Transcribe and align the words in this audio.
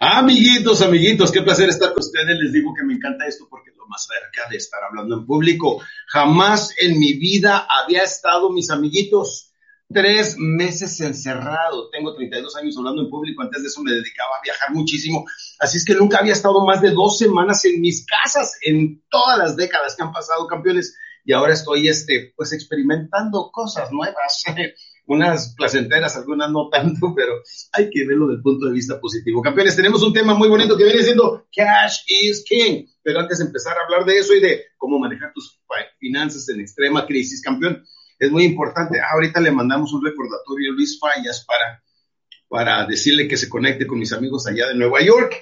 Amiguitos, 0.00 0.82
amiguitos, 0.82 1.30
qué 1.30 1.42
placer 1.42 1.68
estar 1.68 1.90
con 1.90 2.00
ustedes. 2.00 2.36
Les 2.38 2.52
digo 2.52 2.74
que 2.74 2.84
me 2.84 2.94
encanta 2.94 3.26
esto 3.26 3.46
porque 3.48 3.70
es 3.70 3.76
lo 3.76 3.86
más 3.86 4.06
cerca 4.06 4.48
de 4.50 4.56
estar 4.56 4.82
hablando 4.82 5.18
en 5.18 5.26
público. 5.26 5.80
Jamás 6.08 6.74
en 6.80 6.98
mi 6.98 7.14
vida 7.14 7.68
había 7.68 8.02
estado, 8.02 8.50
mis 8.50 8.70
amiguitos, 8.70 9.52
tres 9.92 10.36
meses 10.38 10.98
encerrado. 11.00 11.88
Tengo 11.90 12.14
32 12.14 12.56
años 12.56 12.76
hablando 12.76 13.02
en 13.02 13.10
público. 13.10 13.42
Antes 13.42 13.62
de 13.62 13.68
eso 13.68 13.82
me 13.82 13.92
dedicaba 13.92 14.36
a 14.38 14.42
viajar 14.42 14.72
muchísimo. 14.72 15.24
Así 15.60 15.76
es 15.76 15.84
que 15.84 15.94
nunca 15.94 16.18
había 16.18 16.32
estado 16.32 16.64
más 16.64 16.80
de 16.80 16.90
dos 16.90 17.18
semanas 17.18 17.64
en 17.64 17.80
mis 17.80 18.04
casas 18.04 18.58
en 18.62 19.04
todas 19.08 19.38
las 19.38 19.56
décadas 19.56 19.94
que 19.94 20.02
han 20.02 20.12
pasado, 20.12 20.46
campeones. 20.48 20.96
Y 21.24 21.32
ahora 21.32 21.52
estoy, 21.52 21.86
este, 21.86 22.32
pues 22.36 22.52
experimentando 22.52 23.50
cosas 23.52 23.92
nuevas. 23.92 24.42
unas 25.06 25.54
placenteras, 25.56 26.16
algunas 26.16 26.50
no 26.50 26.68
tanto, 26.68 27.12
pero 27.16 27.32
hay 27.72 27.90
que 27.90 28.06
verlo 28.06 28.26
desde 28.26 28.38
el 28.38 28.42
punto 28.42 28.66
de 28.66 28.72
vista 28.72 29.00
positivo. 29.00 29.42
Campeones, 29.42 29.76
tenemos 29.76 30.02
un 30.02 30.12
tema 30.12 30.34
muy 30.34 30.48
bonito 30.48 30.76
que 30.76 30.84
viene 30.84 31.02
siendo 31.02 31.46
Cash 31.54 32.04
is 32.08 32.44
King. 32.46 32.86
Pero 33.02 33.20
antes 33.20 33.38
de 33.38 33.46
empezar 33.46 33.76
a 33.76 33.82
hablar 33.84 34.04
de 34.04 34.18
eso 34.18 34.34
y 34.34 34.40
de 34.40 34.62
cómo 34.76 34.98
manejar 34.98 35.32
tus 35.32 35.60
finanzas 35.98 36.48
en 36.48 36.60
extrema 36.60 37.04
crisis, 37.06 37.42
campeón, 37.42 37.84
es 38.18 38.30
muy 38.30 38.44
importante. 38.44 39.00
Ah, 39.00 39.14
ahorita 39.14 39.40
le 39.40 39.50
mandamos 39.50 39.92
un 39.92 40.04
recordatorio 40.04 40.70
a 40.70 40.74
Luis 40.74 40.98
Fallas 41.00 41.44
para, 41.44 41.82
para 42.48 42.86
decirle 42.86 43.26
que 43.26 43.36
se 43.36 43.48
conecte 43.48 43.86
con 43.86 43.98
mis 43.98 44.12
amigos 44.12 44.46
allá 44.46 44.68
de 44.68 44.76
Nueva 44.76 45.02
York. 45.02 45.34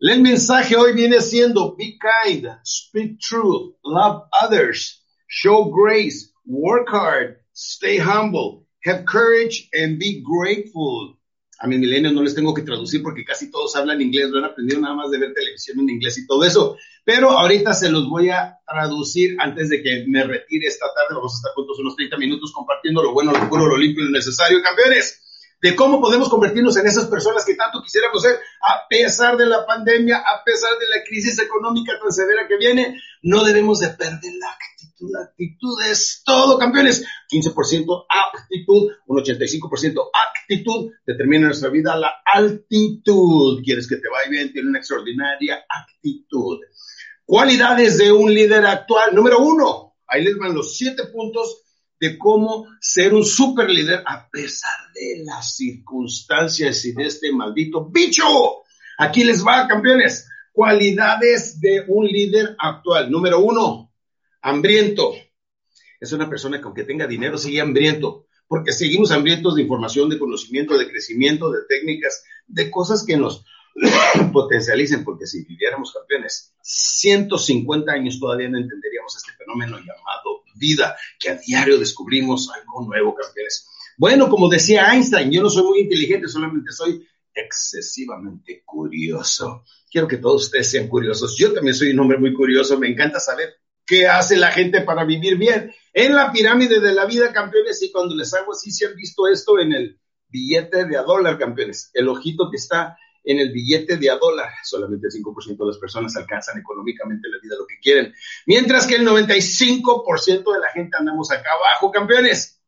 El 0.00 0.22
mensaje 0.22 0.76
hoy 0.76 0.94
viene 0.94 1.20
siendo 1.20 1.76
Be 1.76 1.98
kind, 1.98 2.46
speak 2.64 3.18
truth, 3.20 3.76
love 3.84 4.22
others, 4.42 5.04
show 5.28 5.70
grace, 5.70 6.32
work 6.46 6.88
hard, 6.90 7.36
stay 7.54 7.98
humble, 7.98 8.63
Have 8.84 9.04
courage 9.04 9.68
and 9.72 9.98
be 9.98 10.22
grateful. 10.22 11.18
A 11.60 11.66
mis 11.66 11.78
milenios 11.78 12.12
no 12.12 12.22
les 12.22 12.34
tengo 12.34 12.52
que 12.52 12.62
traducir 12.62 13.02
porque 13.02 13.24
casi 13.24 13.50
todos 13.50 13.74
hablan 13.76 14.00
inglés, 14.00 14.28
lo 14.28 14.38
han 14.38 14.44
aprendido 14.44 14.80
nada 14.80 14.94
más 14.94 15.10
de 15.10 15.18
ver 15.18 15.32
televisión 15.32 15.80
en 15.80 15.90
inglés 15.90 16.18
y 16.18 16.26
todo 16.26 16.44
eso. 16.44 16.76
Pero 17.04 17.30
ahorita 17.30 17.72
se 17.72 17.90
los 17.90 18.08
voy 18.08 18.30
a 18.30 18.58
traducir 18.66 19.36
antes 19.38 19.70
de 19.70 19.82
que 19.82 20.04
me 20.08 20.24
retire 20.24 20.66
esta 20.66 20.86
tarde. 20.94 21.14
Vamos 21.14 21.34
a 21.34 21.36
estar 21.36 21.52
juntos 21.52 21.78
unos 21.78 21.96
30 21.96 22.16
minutos 22.18 22.52
compartiendo 22.52 23.02
lo 23.02 23.12
bueno, 23.12 23.32
lo 23.32 23.48
puro, 23.48 23.66
lo 23.66 23.76
limpio 23.76 24.02
y 24.02 24.06
lo 24.06 24.12
necesario, 24.12 24.62
campeones 24.62 25.20
de 25.64 25.74
cómo 25.74 25.98
podemos 25.98 26.28
convertirnos 26.28 26.76
en 26.76 26.86
esas 26.86 27.06
personas 27.06 27.42
que 27.46 27.54
tanto 27.54 27.82
quisiéramos 27.82 28.20
ser 28.20 28.38
a 28.60 28.86
pesar 28.86 29.38
de 29.38 29.46
la 29.46 29.64
pandemia, 29.64 30.18
a 30.18 30.44
pesar 30.44 30.72
de 30.78 30.86
la 30.88 31.02
crisis 31.08 31.38
económica 31.38 31.98
tan 31.98 32.12
severa 32.12 32.46
que 32.46 32.58
viene. 32.58 33.00
No 33.22 33.42
debemos 33.44 33.78
de 33.78 33.88
perder 33.88 34.34
la 34.38 34.50
actitud. 34.50 34.73
La 35.00 35.22
actitud 35.24 35.74
es 35.90 36.22
todo, 36.24 36.58
campeones. 36.58 37.04
15% 37.30 38.06
actitud, 38.08 38.92
un 39.06 39.16
85% 39.18 40.10
actitud 40.12 40.92
determina 41.06 41.46
nuestra 41.46 41.68
vida 41.68 41.96
la 41.96 42.12
altitud. 42.24 43.62
Quieres 43.62 43.88
que 43.88 43.96
te 43.96 44.08
vaya 44.08 44.30
bien, 44.30 44.52
tiene 44.52 44.68
una 44.68 44.78
extraordinaria 44.78 45.64
actitud. 45.68 46.60
Cualidades 47.24 47.98
de 47.98 48.12
un 48.12 48.32
líder 48.32 48.64
actual. 48.66 49.14
Número 49.14 49.40
uno, 49.40 49.96
ahí 50.06 50.22
les 50.22 50.36
van 50.36 50.54
los 50.54 50.76
siete 50.76 51.04
puntos 51.06 51.62
de 51.98 52.18
cómo 52.18 52.66
ser 52.80 53.14
un 53.14 53.24
super 53.24 53.70
líder 53.70 54.02
a 54.06 54.28
pesar 54.28 54.92
de 54.94 55.24
las 55.24 55.56
circunstancias 55.56 56.84
y 56.84 56.92
de 56.92 57.06
este 57.06 57.32
maldito 57.32 57.88
bicho. 57.90 58.24
Aquí 58.98 59.24
les 59.24 59.44
va, 59.44 59.66
campeones. 59.66 60.28
Cualidades 60.52 61.60
de 61.60 61.84
un 61.88 62.06
líder 62.06 62.54
actual. 62.58 63.10
Número 63.10 63.40
uno, 63.40 63.83
hambriento. 64.44 65.14
Es 65.98 66.12
una 66.12 66.28
persona 66.28 66.58
que 66.58 66.64
aunque 66.64 66.84
tenga 66.84 67.06
dinero 67.06 67.38
sigue 67.38 67.62
hambriento, 67.62 68.26
porque 68.46 68.72
seguimos 68.72 69.10
hambrientos 69.10 69.56
de 69.56 69.62
información, 69.62 70.10
de 70.10 70.18
conocimiento, 70.18 70.76
de 70.76 70.88
crecimiento, 70.88 71.50
de 71.50 71.60
técnicas, 71.66 72.24
de 72.46 72.70
cosas 72.70 73.04
que 73.06 73.16
nos 73.16 73.44
potencialicen, 74.32 75.02
porque 75.02 75.26
si 75.26 75.44
viviéramos 75.44 75.92
campeones 75.92 76.54
150 76.60 77.90
años 77.90 78.20
todavía 78.20 78.50
no 78.50 78.58
entenderíamos 78.58 79.16
este 79.16 79.32
fenómeno 79.32 79.78
llamado 79.78 80.44
vida, 80.56 80.94
que 81.18 81.30
a 81.30 81.36
diario 81.36 81.78
descubrimos 81.78 82.50
algo 82.50 82.86
nuevo, 82.86 83.14
campeones. 83.14 83.66
Bueno, 83.96 84.28
como 84.28 84.48
decía 84.48 84.92
Einstein, 84.92 85.30
yo 85.30 85.42
no 85.42 85.48
soy 85.48 85.64
muy 85.64 85.80
inteligente, 85.80 86.28
solamente 86.28 86.70
soy 86.70 87.06
excesivamente 87.32 88.62
curioso. 88.64 89.64
Quiero 89.90 90.06
que 90.06 90.18
todos 90.18 90.44
ustedes 90.44 90.70
sean 90.70 90.86
curiosos. 90.86 91.36
Yo 91.36 91.52
también 91.52 91.74
soy 91.74 91.90
un 91.90 92.00
hombre 92.00 92.18
muy 92.18 92.34
curioso, 92.34 92.78
me 92.78 92.88
encanta 92.88 93.18
saber 93.18 93.63
qué 93.86 94.08
hace 94.08 94.36
la 94.36 94.50
gente 94.50 94.80
para 94.82 95.04
vivir 95.04 95.36
bien. 95.36 95.72
En 95.92 96.14
la 96.14 96.32
pirámide 96.32 96.80
de 96.80 96.92
la 96.92 97.06
vida, 97.06 97.32
campeones, 97.32 97.82
y 97.82 97.90
cuando 97.90 98.14
les 98.14 98.32
hago 98.34 98.52
así, 98.52 98.70
si 98.70 98.84
han 98.84 98.94
visto 98.94 99.28
esto 99.28 99.58
en 99.58 99.72
el 99.72 99.98
billete 100.28 100.84
de 100.84 100.96
a 100.96 101.02
dólar, 101.02 101.38
campeones, 101.38 101.90
el 101.94 102.08
ojito 102.08 102.50
que 102.50 102.56
está 102.56 102.98
en 103.22 103.38
el 103.38 103.52
billete 103.52 103.96
de 103.96 104.10
a 104.10 104.16
dólar. 104.16 104.50
Solamente 104.62 105.06
el 105.06 105.12
5% 105.12 105.56
de 105.56 105.66
las 105.66 105.78
personas 105.78 106.16
alcanzan 106.16 106.58
económicamente 106.58 107.28
la 107.28 107.38
vida 107.42 107.56
lo 107.58 107.66
que 107.66 107.78
quieren, 107.80 108.12
mientras 108.46 108.86
que 108.86 108.96
el 108.96 109.06
95% 109.06 110.52
de 110.52 110.60
la 110.60 110.70
gente 110.72 110.96
andamos 110.98 111.30
acá 111.30 111.50
abajo, 111.52 111.90
campeones. 111.90 112.60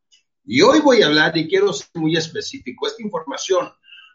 Y 0.45 0.63
hoy 0.63 0.81
voy 0.81 1.03
a 1.03 1.07
hablar 1.07 1.37
y 1.37 1.49
quiero 1.49 1.73
ser 1.73 1.89
muy 1.95 2.17
específico. 2.17 2.87
Esta 2.87 3.03
información 3.03 3.69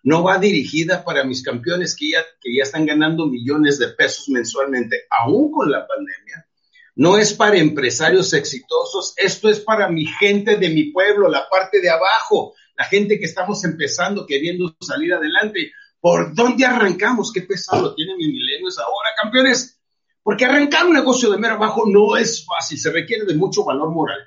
no 0.04 0.24
va 0.24 0.40
dirigida 0.40 1.04
para 1.04 1.24
mis 1.24 1.44
campeones 1.44 1.96
que 1.96 2.12
ya, 2.12 2.24
que 2.40 2.56
ya 2.56 2.64
están 2.64 2.86
ganando 2.86 3.28
millones 3.28 3.78
de 3.78 3.90
pesos 3.90 4.30
mensualmente, 4.30 5.04
aún 5.10 5.52
con 5.52 5.70
la 5.70 5.86
pandemia. 5.86 6.48
No 6.96 7.18
es 7.18 7.34
para 7.34 7.58
empresarios 7.58 8.34
exitosos, 8.34 9.14
esto 9.18 9.50
es 9.50 9.60
para 9.62 9.90
mi 9.90 10.06
gente 10.06 10.58
de 10.58 10.70
mi 10.70 10.92
pueblo, 10.92 11.30
la 11.30 11.48
parte 11.50 11.80
de 11.80 11.90
abajo, 11.90 12.54
la 12.78 12.84
gente 12.86 13.18
que 13.18 13.26
estamos 13.26 13.64
empezando, 13.64 14.26
queriendo 14.26 14.76
salir 14.82 15.14
adelante. 15.14 15.72
¿Por 16.00 16.34
dónde 16.36 16.66
arrancamos? 16.66 17.32
¿Qué 17.32 17.42
pesado 17.42 17.94
tienen 17.96 18.18
mis 18.18 18.28
milenios 18.28 18.78
ahora, 18.80 19.10
campeones? 19.22 19.80
Porque 20.24 20.46
arrancar 20.46 20.86
un 20.86 20.94
negocio 20.94 21.30
de 21.32 21.38
mero 21.38 21.56
abajo 21.56 21.84
no 21.88 22.18
es 22.18 22.46
fácil, 22.46 22.78
se 22.78 22.92
requiere 22.92 23.26
de 23.26 23.36
mucho 23.36 23.64
valor 23.64 23.92
moral, 23.92 24.20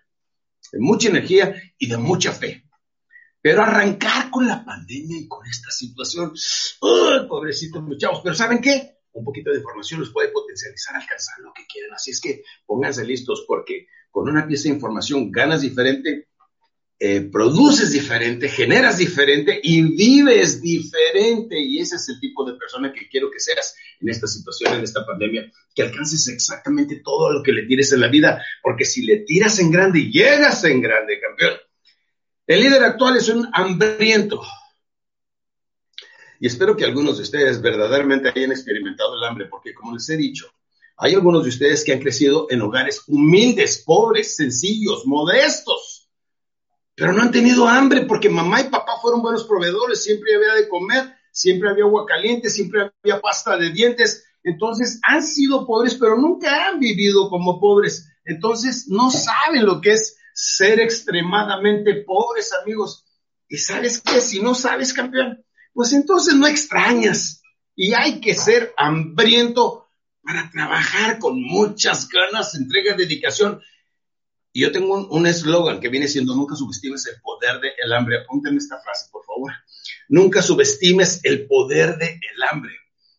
de 0.72 0.78
mucha 0.80 1.08
energía 1.08 1.54
y 1.78 1.88
de 1.88 1.96
mucha 1.96 2.32
fe. 2.32 2.64
Pero 3.40 3.62
arrancar 3.62 4.30
con 4.30 4.48
la 4.48 4.64
pandemia 4.64 5.18
y 5.18 5.28
con 5.28 5.46
esta 5.46 5.70
situación, 5.70 6.32
¡ay, 6.80 7.28
pobrecitos 7.28 7.82
muchachos! 7.82 8.20
Pero 8.22 8.34
¿saben 8.34 8.60
qué? 8.60 8.93
Un 9.14 9.24
poquito 9.24 9.50
de 9.50 9.58
información 9.58 10.00
los 10.00 10.12
puede 10.12 10.28
potencializar, 10.28 10.96
alcanzar 10.96 11.38
lo 11.40 11.52
que 11.52 11.64
quieran. 11.66 11.94
Así 11.94 12.10
es 12.10 12.20
que 12.20 12.42
pónganse 12.66 13.04
listos 13.04 13.44
porque 13.48 13.86
con 14.10 14.28
una 14.28 14.46
pieza 14.46 14.64
de 14.64 14.74
información 14.74 15.30
ganas 15.30 15.62
diferente 15.62 16.28
eh, 17.00 17.22
produces 17.22 17.90
diferente, 17.90 18.48
generas 18.48 18.98
diferente 18.98 19.58
y 19.62 19.82
vives 19.82 20.62
diferente. 20.62 21.60
Y 21.60 21.78
ese 21.78 21.96
es 21.96 22.08
el 22.08 22.20
tipo 22.20 22.44
de 22.44 22.56
persona 22.56 22.92
que 22.92 23.08
quiero 23.08 23.30
que 23.30 23.40
seas 23.40 23.74
en 24.00 24.08
esta 24.08 24.26
situación, 24.26 24.74
en 24.74 24.84
esta 24.84 25.04
pandemia, 25.04 25.50
que 25.74 25.82
alcances 25.82 26.28
exactamente 26.28 27.00
todo 27.04 27.32
lo 27.32 27.42
que 27.42 27.52
le 27.52 27.64
tires 27.64 27.92
en 27.92 28.00
la 28.00 28.08
vida, 28.08 28.42
porque 28.62 28.84
si 28.84 29.04
le 29.04 29.18
tiras 29.18 29.58
en 29.58 29.70
grande, 29.70 30.10
llegas 30.10 30.62
en 30.64 30.80
grande, 30.80 31.20
campeón. 31.20 31.54
El 32.46 32.60
líder 32.60 32.84
actual 32.84 33.16
es 33.16 33.28
un 33.28 33.48
hambriento. 33.52 34.42
Y 36.40 36.46
espero 36.46 36.76
que 36.76 36.84
algunos 36.84 37.16
de 37.16 37.22
ustedes 37.22 37.60
verdaderamente 37.60 38.30
hayan 38.34 38.52
experimentado 38.52 39.16
el 39.16 39.24
hambre, 39.24 39.46
porque 39.46 39.74
como 39.74 39.94
les 39.94 40.08
he 40.08 40.16
dicho, 40.16 40.46
hay 40.96 41.14
algunos 41.14 41.42
de 41.42 41.48
ustedes 41.48 41.84
que 41.84 41.92
han 41.92 42.00
crecido 42.00 42.46
en 42.50 42.62
hogares 42.62 43.02
humildes, 43.06 43.82
pobres, 43.84 44.36
sencillos, 44.36 45.06
modestos 45.06 46.04
pero 46.96 47.12
no 47.12 47.22
han 47.22 47.32
tenido 47.32 47.66
hambre 47.66 48.02
porque 48.02 48.28
mamá 48.28 48.60
y 48.60 48.70
papá 48.70 48.98
fueron 49.00 49.22
buenos 49.22 49.44
proveedores, 49.44 50.02
siempre 50.02 50.36
había 50.36 50.54
de 50.54 50.68
comer, 50.68 51.14
siempre 51.32 51.68
había 51.68 51.84
agua 51.84 52.06
caliente, 52.06 52.48
siempre 52.48 52.92
había 53.02 53.20
pasta 53.20 53.56
de 53.56 53.70
dientes. 53.70 54.24
Entonces 54.44 55.00
han 55.02 55.22
sido 55.22 55.66
pobres, 55.66 55.96
pero 55.96 56.16
nunca 56.16 56.68
han 56.68 56.78
vivido 56.78 57.28
como 57.28 57.58
pobres. 57.58 58.08
Entonces 58.24 58.86
no 58.88 59.10
saben 59.10 59.66
lo 59.66 59.80
que 59.80 59.92
es 59.92 60.16
ser 60.34 60.78
extremadamente 60.80 62.04
pobres, 62.06 62.52
amigos. 62.62 63.04
Y 63.48 63.58
sabes 63.58 64.00
qué, 64.00 64.20
si 64.20 64.40
no 64.40 64.54
sabes, 64.54 64.92
campeón, 64.92 65.44
pues 65.74 65.92
entonces 65.92 66.34
no 66.34 66.46
extrañas. 66.46 67.42
Y 67.76 67.92
hay 67.92 68.20
que 68.20 68.34
ser 68.34 68.72
hambriento 68.76 69.88
para 70.22 70.48
trabajar 70.50 71.18
con 71.18 71.42
muchas 71.42 72.08
ganas, 72.08 72.54
entrega, 72.54 72.96
dedicación. 72.96 73.60
Y 74.52 74.62
yo 74.62 74.72
tengo 74.72 75.08
un 75.08 75.26
eslogan 75.26 75.80
que 75.80 75.88
viene 75.88 76.06
siendo 76.06 76.34
nunca 76.36 76.54
subestimes 76.54 77.06
el 77.08 77.20
poder 77.20 77.60
del 77.60 77.92
hambre. 77.92 78.20
Apúntenme 78.22 78.58
esta 78.58 78.80
frase, 78.80 79.08
por 79.10 79.24
favor. 79.24 79.52
Nunca 80.08 80.40
subestimes 80.40 81.20
el 81.24 81.46
poder 81.48 81.98
del 81.98 82.42
hambre. 82.50 82.72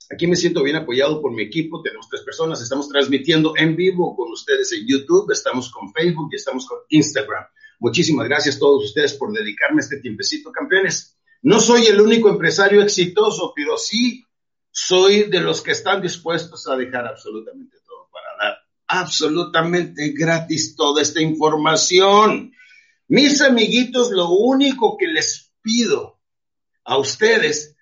Aquí 0.10 0.28
me 0.28 0.38
siento 0.38 0.64
bien 0.64 0.78
apoyado 0.78 1.22
por 1.22 1.34
mi 1.34 1.44
equipo. 1.44 1.82
Tenemos 1.82 2.08
tres 2.10 2.22
personas. 2.22 2.62
Estamos 2.62 2.88
transmitiendo 2.88 3.54
en 3.58 3.76
vivo 3.76 4.16
con 4.16 4.32
ustedes 4.32 4.72
en 4.72 4.88
YouTube. 4.88 5.30
Estamos 5.32 5.70
con 5.72 5.92
Facebook 5.92 6.30
y 6.32 6.36
estamos 6.38 6.66
con 6.66 6.80
Instagram. 6.90 7.44
Muchísimas 7.80 8.28
gracias 8.28 8.56
a 8.56 8.60
todos 8.60 8.86
ustedes 8.86 9.14
por 9.16 9.34
dedicarme 9.34 9.82
este 9.82 9.98
tiempecito, 9.98 10.52
campeones. 10.52 11.18
No 11.42 11.60
soy 11.60 11.86
el 11.86 12.02
único 12.02 12.30
empresario 12.30 12.82
exitoso, 12.82 13.54
pero 13.56 13.78
sí 13.78 14.26
soy 14.72 15.24
de 15.24 15.42
los 15.42 15.62
que 15.62 15.72
están 15.72 16.02
dispuestos 16.02 16.68
a 16.68 16.76
dejar 16.76 17.08
absolutamente 17.08 17.76
absolutamente 18.88 20.10
gratis 20.10 20.76
toda 20.76 21.02
esta 21.02 21.22
información. 21.22 22.52
Mis 23.08 23.42
amiguitos, 23.42 24.12
lo 24.12 24.30
único 24.30 24.98
que 24.98 25.08
les 25.08 25.52
pido 25.62 26.20
a 26.84 26.98
ustedes 26.98 27.76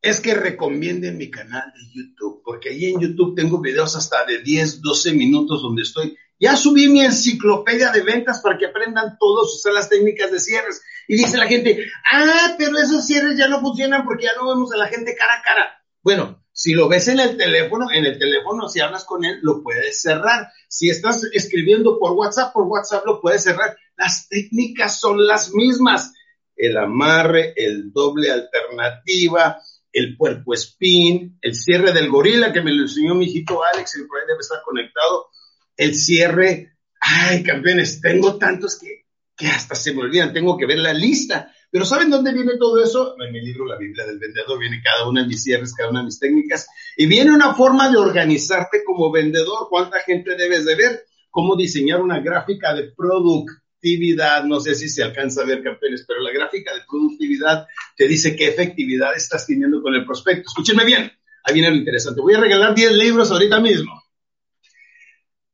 es 0.00 0.20
que 0.20 0.34
recomienden 0.34 1.16
mi 1.16 1.30
canal 1.30 1.72
de 1.74 1.80
YouTube, 1.92 2.42
porque 2.44 2.70
ahí 2.70 2.86
en 2.86 3.00
YouTube 3.00 3.34
tengo 3.34 3.60
videos 3.60 3.96
hasta 3.96 4.24
de 4.24 4.42
10, 4.42 4.80
12 4.82 5.12
minutos 5.12 5.62
donde 5.62 5.82
estoy. 5.82 6.16
Ya 6.38 6.56
subí 6.56 6.88
mi 6.88 7.00
enciclopedia 7.00 7.90
de 7.90 8.02
ventas 8.02 8.40
para 8.40 8.58
que 8.58 8.66
aprendan 8.66 9.16
todos 9.18 9.54
usar 9.54 9.72
las 9.72 9.88
técnicas 9.88 10.30
de 10.30 10.40
cierres. 10.40 10.82
Y 11.08 11.16
dice 11.16 11.38
la 11.38 11.46
gente, 11.46 11.86
ah, 12.12 12.54
pero 12.58 12.76
esos 12.78 13.06
cierres 13.06 13.38
ya 13.38 13.48
no 13.48 13.60
funcionan 13.60 14.04
porque 14.04 14.24
ya 14.24 14.34
no 14.38 14.48
vemos 14.48 14.72
a 14.72 14.76
la 14.76 14.88
gente 14.88 15.14
cara 15.16 15.34
a 15.34 15.42
cara. 15.42 15.84
Bueno, 16.02 16.42
si 16.52 16.72
lo 16.72 16.88
ves 16.88 17.08
en 17.08 17.20
el 17.20 17.36
teléfono, 17.36 17.86
en 17.92 18.06
el 18.06 18.18
teléfono, 18.18 18.68
si 18.68 18.80
hablas 18.80 19.04
con 19.04 19.24
él, 19.24 19.38
lo 19.42 19.62
puedes 19.62 20.00
cerrar. 20.00 20.48
Si 20.68 20.88
estás 20.88 21.24
escribiendo 21.32 21.98
por 21.98 22.12
WhatsApp, 22.12 22.52
por 22.52 22.64
WhatsApp 22.64 23.04
lo 23.06 23.20
puedes 23.20 23.42
cerrar. 23.42 23.76
Las 23.96 24.28
técnicas 24.28 25.00
son 25.00 25.26
las 25.26 25.52
mismas. 25.52 26.12
El 26.54 26.76
amarre, 26.76 27.52
el 27.56 27.92
doble 27.92 28.30
alternativa, 28.30 29.58
el 29.92 30.16
puerco 30.16 30.52
spin, 30.52 31.38
el 31.40 31.54
cierre 31.54 31.92
del 31.92 32.10
gorila 32.10 32.52
que 32.52 32.60
me 32.60 32.72
lo 32.72 32.82
enseñó 32.82 33.14
mi 33.14 33.26
hijito 33.26 33.62
Alex, 33.64 33.96
el 33.96 34.06
por 34.06 34.20
ahí 34.20 34.26
debe 34.26 34.40
estar 34.40 34.60
conectado, 34.62 35.28
el 35.76 35.94
cierre. 35.94 36.76
Ay, 37.00 37.42
campeones, 37.42 38.00
tengo 38.00 38.36
tantos 38.36 38.78
que, 38.78 39.06
que 39.36 39.48
hasta 39.48 39.74
se 39.74 39.94
me 39.94 40.02
olvidan, 40.02 40.32
tengo 40.32 40.56
que 40.56 40.66
ver 40.66 40.78
la 40.78 40.92
lista. 40.92 41.52
Pero 41.70 41.84
¿saben 41.84 42.10
dónde 42.10 42.32
viene 42.32 42.52
todo 42.58 42.82
eso? 42.82 43.16
En 43.20 43.32
mi 43.32 43.40
libro 43.42 43.66
La 43.66 43.76
Biblia 43.76 44.06
del 44.06 44.18
Vendedor 44.18 44.58
viene 44.58 44.80
cada 44.82 45.08
una 45.08 45.22
de 45.22 45.28
mis 45.28 45.42
cierres, 45.42 45.74
cada 45.74 45.90
una 45.90 46.00
de 46.00 46.06
mis 46.06 46.18
técnicas. 46.18 46.66
Y 46.96 47.06
viene 47.06 47.32
una 47.32 47.54
forma 47.54 47.90
de 47.90 47.98
organizarte 47.98 48.82
como 48.84 49.12
vendedor. 49.12 49.66
¿Cuánta 49.68 50.00
gente 50.00 50.36
debes 50.36 50.64
de 50.64 50.74
ver? 50.74 51.04
Cómo 51.30 51.54
diseñar 51.56 52.00
una 52.00 52.20
gráfica 52.20 52.74
de 52.74 52.92
productividad. 52.96 54.44
No 54.44 54.60
sé 54.60 54.74
si 54.74 54.88
se 54.88 55.02
alcanza 55.02 55.42
a 55.42 55.44
ver, 55.44 55.62
campeones, 55.62 56.04
pero 56.06 56.20
la 56.20 56.32
gráfica 56.32 56.72
de 56.72 56.80
productividad 56.88 57.66
te 57.96 58.08
dice 58.08 58.34
qué 58.36 58.48
efectividad 58.48 59.14
estás 59.14 59.46
teniendo 59.46 59.82
con 59.82 59.94
el 59.94 60.06
prospecto. 60.06 60.48
Escúchenme 60.48 60.84
bien. 60.84 61.12
Ahí 61.44 61.54
viene 61.54 61.70
lo 61.70 61.76
interesante. 61.76 62.20
Voy 62.20 62.34
a 62.34 62.40
regalar 62.40 62.74
10 62.74 62.92
libros 62.92 63.30
ahorita 63.30 63.60
mismo. 63.60 64.02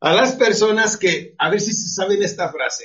A 0.03 0.13
las 0.15 0.35
personas 0.35 0.97
que, 0.97 1.37
a 1.39 1.49
ver 1.49 1.61
si 1.61 1.73
saben 1.75 2.25
esta 2.25 2.51
frase. 2.51 2.85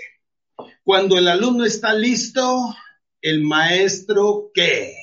Cuando 0.84 1.18
el 1.18 1.28
alumno 1.28 1.66
está 1.66 1.96
listo, 1.96 2.76
el 3.20 3.44
maestro 3.44 4.52
qué. 4.54 4.94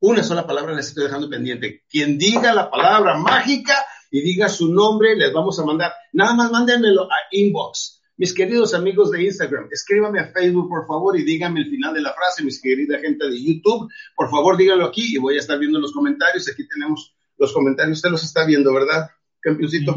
Una 0.00 0.22
sola 0.22 0.46
palabra 0.46 0.74
les 0.74 0.88
estoy 0.88 1.04
dejando 1.04 1.28
pendiente. 1.28 1.84
Quien 1.90 2.16
diga 2.16 2.54
la 2.54 2.70
palabra 2.70 3.18
mágica 3.18 3.74
y 4.10 4.22
diga 4.22 4.48
su 4.48 4.72
nombre, 4.72 5.14
les 5.14 5.30
vamos 5.30 5.60
a 5.60 5.66
mandar. 5.66 5.92
Nada 6.14 6.32
más 6.32 6.50
mándenmelo 6.50 7.02
a 7.02 7.16
inbox. 7.30 8.00
Mis 8.16 8.32
queridos 8.32 8.72
amigos 8.72 9.10
de 9.10 9.24
Instagram, 9.24 9.68
escríbame 9.70 10.20
a 10.20 10.32
Facebook, 10.32 10.70
por 10.70 10.86
favor, 10.86 11.20
y 11.20 11.22
díganme 11.22 11.60
el 11.60 11.68
final 11.68 11.92
de 11.92 12.00
la 12.00 12.14
frase, 12.14 12.44
mis 12.44 12.62
querida 12.62 12.98
gente 12.98 13.28
de 13.28 13.44
YouTube. 13.44 13.92
Por 14.16 14.30
favor, 14.30 14.56
díganlo 14.56 14.86
aquí 14.86 15.14
y 15.14 15.18
voy 15.18 15.36
a 15.36 15.40
estar 15.40 15.58
viendo 15.58 15.78
los 15.80 15.92
comentarios. 15.92 16.48
Aquí 16.48 16.66
tenemos 16.66 17.14
los 17.36 17.52
comentarios. 17.52 17.98
Usted 17.98 18.08
los 18.08 18.24
está 18.24 18.46
viendo, 18.46 18.72
¿verdad, 18.72 19.10
campeoncito? 19.42 19.94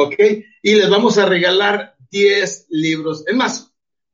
Ok. 0.00 0.14
Y 0.62 0.74
les 0.74 0.88
vamos 0.88 1.18
a 1.18 1.26
regalar 1.26 1.96
10 2.10 2.66
libros. 2.70 3.24
Es 3.26 3.34
más, 3.34 3.68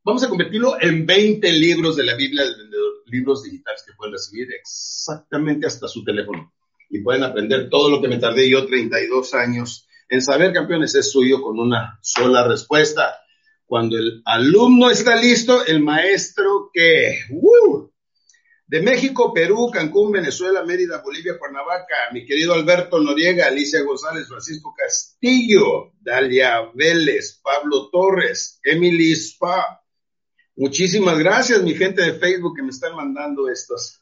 Vamos 0.07 0.23
a 0.23 0.29
convertirlo 0.29 0.77
en 0.83 1.07
20 1.07 1.51
libros 1.53 1.97
de 1.97 2.05
la 2.05 2.15
Biblia 2.15 2.45
del 2.45 2.57
vendedor, 2.57 2.93
libros 3.07 3.43
digitales 3.43 3.83
que 3.87 3.95
pueden 3.95 4.13
recibir 4.13 4.49
exactamente 4.53 5.67
hasta 5.67 5.89
su 5.89 6.05
teléfono. 6.05 6.53
Y 6.91 7.01
pueden 7.01 7.23
aprender 7.23 7.71
todo 7.71 7.89
lo 7.89 8.03
que 8.03 8.09
me 8.09 8.19
tardé 8.19 8.51
yo 8.51 8.67
32 8.67 9.33
años 9.33 9.89
en 10.11 10.21
saber, 10.21 10.53
campeones, 10.53 10.95
es 10.95 11.11
suyo 11.11 11.41
con 11.41 11.59
una 11.59 11.99
sola 12.03 12.47
respuesta. 12.47 13.17
Cuando 13.65 13.97
el 13.97 14.21
alumno 14.27 14.91
está 14.91 15.17
listo, 15.17 15.65
el 15.65 15.81
maestro 15.81 16.71
que... 16.71 17.21
¡Uh! 17.31 17.89
De 18.67 18.81
México, 18.81 19.33
Perú, 19.33 19.71
Cancún, 19.71 20.13
Venezuela, 20.13 20.65
Mérida, 20.65 21.03
Bolivia, 21.03 21.39
Cuernavaca, 21.39 21.95
mi 22.13 22.25
querido 22.25 22.55
Alberto 22.55 22.99
Noriega, 22.99 23.47
Alicia 23.47 23.83
González, 23.83 24.27
Francisco 24.27 24.75
Castillo, 24.77 25.93
Dalia 26.01 26.71
Vélez, 26.75 27.41
Pablo 27.43 27.91
Torres, 27.91 28.59
Emily 28.65 29.13
Spa, 29.13 29.85
Muchísimas 30.57 31.19
gracias, 31.19 31.65
mi 31.65 31.75
gente 31.75 32.01
de 32.01 32.15
Facebook 32.15 32.55
que 32.55 32.63
me 32.63 32.71
están 32.71 32.95
mandando 32.95 33.51
estos 33.51 34.01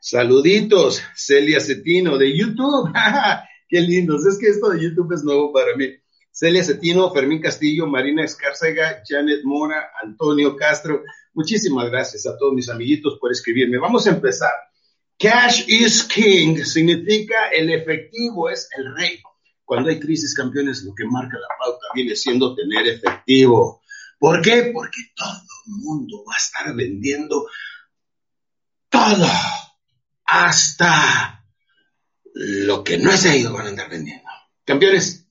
saluditos. 0.00 1.02
Celia 1.16 1.60
Cetino 1.60 2.16
de 2.16 2.36
YouTube. 2.36 2.92
Qué 3.68 3.80
lindos. 3.80 4.24
Es 4.24 4.38
que 4.38 4.46
esto 4.46 4.70
de 4.70 4.80
YouTube 4.80 5.12
es 5.12 5.24
nuevo 5.24 5.52
para 5.52 5.74
mí. 5.76 5.88
Celia 6.38 6.62
Cetino, 6.62 7.12
Fermín 7.12 7.40
Castillo, 7.40 7.88
Marina 7.88 8.22
Escárcega, 8.22 9.02
Janet 9.04 9.40
Mora, 9.42 9.90
Antonio 10.00 10.54
Castro. 10.54 11.02
Muchísimas 11.32 11.90
gracias 11.90 12.28
a 12.28 12.38
todos 12.38 12.54
mis 12.54 12.68
amiguitos 12.68 13.18
por 13.20 13.32
escribirme. 13.32 13.76
Vamos 13.76 14.06
a 14.06 14.10
empezar. 14.10 14.52
Cash 15.18 15.64
is 15.66 16.04
king 16.04 16.62
significa 16.62 17.48
el 17.48 17.70
efectivo 17.70 18.48
es 18.48 18.68
el 18.78 18.94
rey. 18.94 19.20
Cuando 19.64 19.90
hay 19.90 19.98
crisis, 19.98 20.32
campeones, 20.32 20.84
lo 20.84 20.94
que 20.94 21.06
marca 21.06 21.36
la 21.38 21.58
pauta 21.58 21.86
viene 21.92 22.14
siendo 22.14 22.54
tener 22.54 22.86
efectivo. 22.86 23.82
¿Por 24.16 24.40
qué? 24.40 24.70
Porque 24.72 25.10
todo 25.16 25.42
el 25.66 25.72
mundo 25.82 26.24
va 26.24 26.34
a 26.34 26.38
estar 26.38 26.72
vendiendo 26.72 27.48
todo, 28.88 29.26
hasta 30.24 31.44
lo 32.32 32.84
que 32.84 32.96
no 32.96 33.10
es 33.10 33.24
ellos 33.24 33.52
van 33.52 33.66
a 33.66 33.70
andar 33.70 33.90
vendiendo. 33.90 34.30
Campeones, 34.64 35.27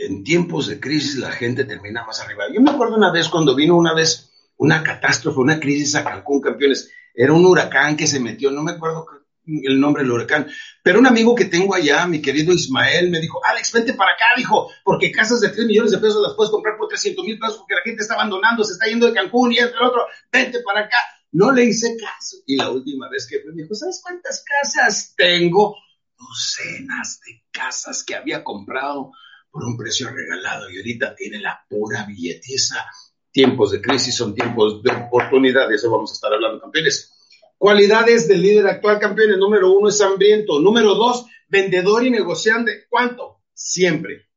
en 0.00 0.24
tiempos 0.24 0.66
de 0.66 0.80
crisis 0.80 1.16
la 1.16 1.30
gente 1.30 1.64
termina 1.64 2.04
más 2.04 2.20
arriba. 2.20 2.44
Yo 2.52 2.60
me 2.60 2.70
acuerdo 2.70 2.96
una 2.96 3.12
vez 3.12 3.28
cuando 3.28 3.54
vino 3.54 3.76
una 3.76 3.94
vez 3.94 4.30
una 4.56 4.82
catástrofe, 4.82 5.38
una 5.40 5.60
crisis 5.60 5.94
a 5.94 6.04
Cancún, 6.04 6.40
campeones. 6.40 6.90
Era 7.14 7.32
un 7.32 7.44
huracán 7.44 7.96
que 7.96 8.06
se 8.06 8.20
metió, 8.20 8.50
no 8.50 8.62
me 8.62 8.72
acuerdo 8.72 9.06
el 9.46 9.80
nombre 9.80 10.02
del 10.02 10.12
huracán. 10.12 10.48
Pero 10.82 11.00
un 11.00 11.06
amigo 11.06 11.34
que 11.34 11.46
tengo 11.46 11.74
allá, 11.74 12.06
mi 12.06 12.22
querido 12.22 12.52
Ismael, 12.52 13.10
me 13.10 13.20
dijo, 13.20 13.40
Alex, 13.44 13.72
vente 13.72 13.94
para 13.94 14.12
acá, 14.12 14.26
dijo, 14.36 14.70
porque 14.84 15.12
casas 15.12 15.40
de 15.40 15.48
3 15.48 15.66
millones 15.66 15.90
de 15.90 15.98
pesos 15.98 16.22
las 16.22 16.34
puedes 16.34 16.50
comprar 16.50 16.76
por 16.78 16.88
300 16.88 17.24
mil 17.24 17.38
pesos 17.38 17.58
porque 17.58 17.74
la 17.74 17.82
gente 17.82 18.02
está 18.02 18.14
abandonando, 18.14 18.64
se 18.64 18.74
está 18.74 18.86
yendo 18.86 19.06
de 19.06 19.12
Cancún 19.12 19.52
y 19.52 19.58
entre 19.58 19.76
el 19.78 19.86
otro, 19.86 20.06
vente 20.32 20.60
para 20.60 20.80
acá. 20.80 20.98
No 21.32 21.52
le 21.52 21.64
hice 21.64 21.96
caso. 21.96 22.38
Y 22.46 22.56
la 22.56 22.70
última 22.70 23.08
vez 23.08 23.26
que 23.28 23.40
fue, 23.40 23.52
me 23.52 23.62
dijo, 23.62 23.74
¿sabes 23.74 24.00
cuántas 24.02 24.44
casas 24.44 25.14
tengo? 25.16 25.76
Docenas 26.16 27.20
de 27.26 27.44
casas 27.50 28.02
que 28.04 28.14
había 28.14 28.44
comprado 28.44 29.12
por 29.50 29.64
un 29.64 29.76
precio 29.76 30.10
regalado 30.10 30.70
y 30.70 30.76
ahorita 30.76 31.14
tiene 31.14 31.40
la 31.40 31.64
pura 31.68 32.04
billetiza. 32.06 32.84
Tiempos 33.32 33.72
de 33.72 33.80
crisis 33.80 34.14
son 34.16 34.34
tiempos 34.34 34.82
de 34.82 34.90
oportunidad, 34.92 35.72
eso 35.72 35.90
vamos 35.90 36.10
a 36.10 36.14
estar 36.14 36.32
hablando, 36.32 36.60
campeones. 36.60 37.12
Cualidades 37.60 38.26
del 38.26 38.40
líder 38.40 38.66
actual 38.68 38.98
campeón. 38.98 39.32
El 39.32 39.38
número 39.38 39.70
uno 39.70 39.90
es 39.90 40.00
hambriento. 40.00 40.58
Número 40.60 40.94
dos, 40.94 41.26
vendedor 41.46 42.06
y 42.06 42.10
negociante. 42.10 42.86
¿Cuánto? 42.88 43.42
Siempre. 43.52 44.30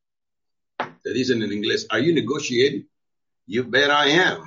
Te 1.01 1.13
dicen 1.13 1.41
en 1.41 1.53
inglés, 1.53 1.87
¿Are 1.89 2.05
you 2.05 2.13
negotiating? 2.13 2.89
You 3.45 3.63
bet 3.69 3.87
I 3.87 4.11
am. 4.19 4.43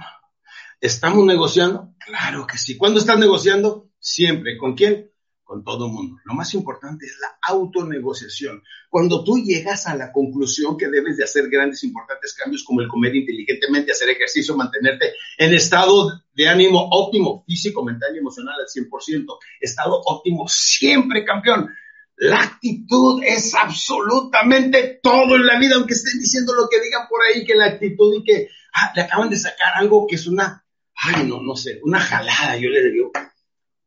¿Estamos 0.78 1.24
negociando? 1.24 1.94
Claro 1.98 2.46
que 2.46 2.58
sí. 2.58 2.76
¿Cuándo 2.76 3.00
estás 3.00 3.18
negociando? 3.18 3.88
Siempre. 3.98 4.58
¿Con 4.58 4.74
quién? 4.74 5.10
Con 5.46 5.62
todo 5.62 5.86
el 5.86 5.92
mundo. 5.92 6.16
Lo 6.24 6.34
más 6.34 6.52
importante 6.54 7.06
es 7.06 7.18
la 7.20 7.38
autonegociación. 7.40 8.62
Cuando 8.90 9.22
tú 9.22 9.38
llegas 9.38 9.86
a 9.86 9.94
la 9.94 10.12
conclusión 10.12 10.76
que 10.76 10.88
debes 10.88 11.16
de 11.16 11.24
hacer 11.24 11.48
grandes, 11.48 11.84
importantes 11.84 12.34
cambios 12.34 12.64
como 12.64 12.80
el 12.80 12.88
comer 12.88 13.14
inteligentemente, 13.14 13.92
hacer 13.92 14.10
ejercicio, 14.10 14.56
mantenerte 14.56 15.14
en 15.38 15.54
estado 15.54 16.20
de 16.34 16.48
ánimo 16.48 16.88
óptimo, 16.90 17.44
físico, 17.46 17.84
mental 17.84 18.14
y 18.14 18.18
emocional 18.18 18.56
al 18.58 18.66
100%, 18.66 19.24
estado 19.60 20.02
óptimo 20.04 20.48
siempre, 20.48 21.24
campeón. 21.24 21.70
La 22.16 22.42
actitud 22.42 23.22
es 23.22 23.54
absolutamente 23.54 24.98
todo 25.00 25.36
en 25.36 25.46
la 25.46 25.60
vida, 25.60 25.76
aunque 25.76 25.94
estén 25.94 26.18
diciendo 26.18 26.54
lo 26.54 26.68
que 26.68 26.80
digan 26.80 27.06
por 27.08 27.20
ahí, 27.22 27.44
que 27.44 27.54
la 27.54 27.66
actitud 27.66 28.14
y 28.18 28.24
que 28.24 28.48
ah, 28.74 28.92
le 28.96 29.02
acaban 29.02 29.30
de 29.30 29.36
sacar 29.36 29.74
algo 29.76 30.06
que 30.08 30.16
es 30.16 30.26
una, 30.26 30.64
ay, 30.94 31.24
no, 31.24 31.40
no 31.40 31.54
sé, 31.54 31.78
una 31.84 32.00
jalada, 32.00 32.56
yo 32.56 32.68
le 32.68 32.90
digo, 32.90 33.12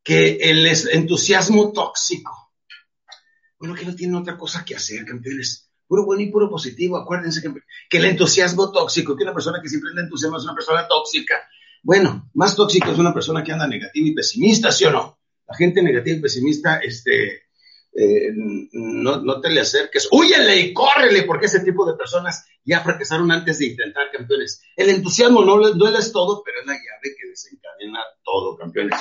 que 0.03 0.37
el 0.41 0.65
entusiasmo 0.65 1.71
tóxico. 1.71 2.53
Bueno, 3.59 3.75
que 3.75 3.85
no 3.85 3.95
tiene 3.95 4.17
otra 4.17 4.37
cosa 4.37 4.63
que 4.63 4.75
hacer, 4.75 5.05
campeones. 5.05 5.69
Puro 5.87 6.05
bueno 6.05 6.21
y 6.21 6.31
puro 6.31 6.49
positivo, 6.49 6.97
acuérdense 6.97 7.41
que, 7.41 7.97
el 7.97 8.05
entusiasmo 8.05 8.71
tóxico, 8.71 9.15
que 9.15 9.23
una 9.23 9.33
persona 9.33 9.59
que 9.61 9.67
siempre 9.67 9.89
anda 9.89 10.03
entusiasmo 10.03 10.37
es 10.37 10.43
una 10.43 10.55
persona 10.55 10.87
tóxica. 10.87 11.35
Bueno, 11.81 12.29
más 12.35 12.55
tóxico 12.55 12.91
es 12.91 12.97
una 12.97 13.13
persona 13.13 13.43
que 13.43 13.51
anda 13.51 13.67
negativa 13.67 14.07
y 14.07 14.13
pesimista, 14.13 14.71
¿sí 14.71 14.85
o 14.85 14.91
no? 14.91 15.19
La 15.47 15.55
gente 15.55 15.81
negativa 15.81 16.17
y 16.17 16.21
pesimista, 16.21 16.77
este, 16.77 17.49
eh, 17.91 18.31
no, 18.33 19.21
no, 19.21 19.41
te 19.41 19.49
le 19.49 19.61
acerques, 19.61 20.07
huyele 20.11 20.57
y 20.59 20.73
córrele, 20.73 21.23
porque 21.23 21.47
ese 21.47 21.61
tipo 21.61 21.85
de 21.85 21.97
personas 21.97 22.45
ya 22.63 22.81
fracasaron 22.81 23.31
antes 23.31 23.57
de 23.59 23.67
intentar 23.67 24.11
campeones. 24.11 24.61
El 24.75 24.89
entusiasmo 24.89 25.43
no, 25.43 25.57
no 25.57 25.87
es 25.97 26.11
todo, 26.11 26.43
pero 26.45 26.61
es 26.61 26.67
la 26.67 26.73
llave 26.73 27.15
que 27.19 27.29
desencadena 27.29 27.99
todo, 28.23 28.55
campeones. 28.57 28.97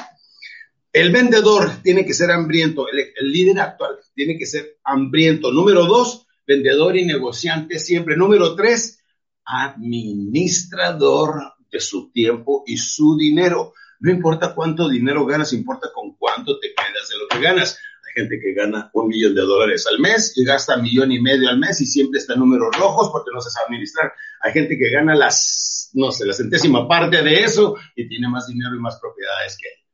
El 0.99 1.13
vendedor 1.13 1.81
tiene 1.85 2.05
que 2.05 2.13
ser 2.13 2.33
hambriento, 2.33 2.87
el, 2.89 3.31
líder 3.31 3.61
actual 3.61 4.01
tiene 4.17 4.37
que 4.37 4.47
ser 4.47 4.79
hambriento. 4.83 5.53
Número 5.53 5.87
dos, 5.87 6.27
vendedor 6.45 6.97
y 6.97 7.05
negociante 7.05 7.79
siempre. 7.79 8.17
Número 8.17 8.57
tres, 8.57 8.99
administrador 9.45 11.41
de 11.71 11.79
su 11.79 12.11
tiempo 12.11 12.65
y 12.67 12.79
su 12.79 13.17
dinero. 13.17 13.75
No 14.01 14.11
importa 14.11 14.57
cuánto 14.57 14.89
dinero 14.89 15.25
ganas, 15.25 15.53
importa 15.53 15.89
con 15.95 16.17
cuánto 16.17 16.59
te 16.59 16.75
quedas. 16.75 17.09
De 17.09 17.17
lo 17.17 17.27
muchas 17.27 17.43
ganas. 17.43 17.79
Hay 18.05 18.15
gente 18.15 18.41
que 18.41 18.53
gana 18.55 18.91
un 18.93 19.07
millón 19.07 19.37
de 19.37 19.43
dólares 19.43 19.87
al 19.89 20.01
mes 20.01 20.33
y 20.37 20.45
gasta 20.45 20.75
un 20.75 20.83
millón 20.83 21.13
y 21.13 21.21
medio 21.21 21.49
al 21.49 21.61
mes 21.61 21.81
y 21.81 21.87
siempre 21.87 22.19
está 22.19 22.33
en 22.33 22.41
números 22.41 22.77
rojos 22.77 23.11
porque 23.13 23.31
no 23.33 23.41
se 23.41 23.51
sabe 23.51 23.67
administrar. 23.67 24.13
Hay 24.41 24.53
gente 24.53 24.77
que 24.77 24.91
gana 24.91 25.15
las, 25.15 25.91
no 25.93 26.11
sé, 26.11 26.27
la 26.27 26.33
centésima 26.33 26.89
parte 26.89 27.23
de 27.23 27.45
eso 27.45 27.77
y 27.95 28.09
tiene 28.09 28.29
más 28.29 28.49
dinero 28.49 28.75
y 28.75 28.81
más 28.81 28.99
propiedades 28.99 29.57
que 29.57 29.69
él. 29.69 29.88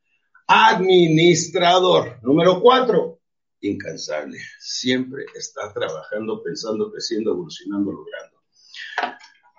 Administrador. 0.47 2.19
Número 2.21 2.61
cuatro, 2.61 3.19
incansable. 3.61 4.37
Siempre 4.59 5.25
está 5.35 5.73
trabajando, 5.73 6.41
pensando, 6.43 6.91
creciendo, 6.91 7.31
evolucionando, 7.31 7.91
logrando. 7.91 8.35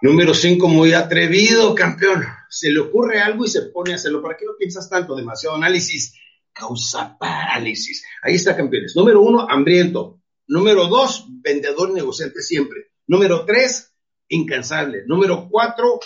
Número 0.02 0.34
cinco, 0.34 0.68
muy 0.68 0.92
atrevido, 0.92 1.74
campeón. 1.74 2.24
Se 2.50 2.70
le 2.70 2.80
ocurre 2.80 3.20
algo 3.20 3.44
y 3.44 3.48
se 3.48 3.62
pone 3.62 3.92
a 3.92 3.96
hacerlo. 3.96 4.22
¿Para 4.22 4.36
qué 4.36 4.44
lo 4.44 4.56
piensas 4.56 4.88
tanto? 4.88 5.16
Demasiado 5.16 5.56
análisis 5.56 6.14
causa 6.56 7.16
parálisis. 7.18 8.04
Ahí 8.22 8.34
está, 8.34 8.56
campeones. 8.56 8.96
Número 8.96 9.20
uno, 9.20 9.46
hambriento. 9.48 10.20
Número 10.48 10.86
dos, 10.86 11.26
vendedor 11.42 11.92
negociante 11.92 12.40
siempre. 12.40 12.92
Número 13.06 13.44
tres, 13.44 13.94
incansable. 14.28 15.04
Número 15.06 15.48
cuatro, 15.50 16.00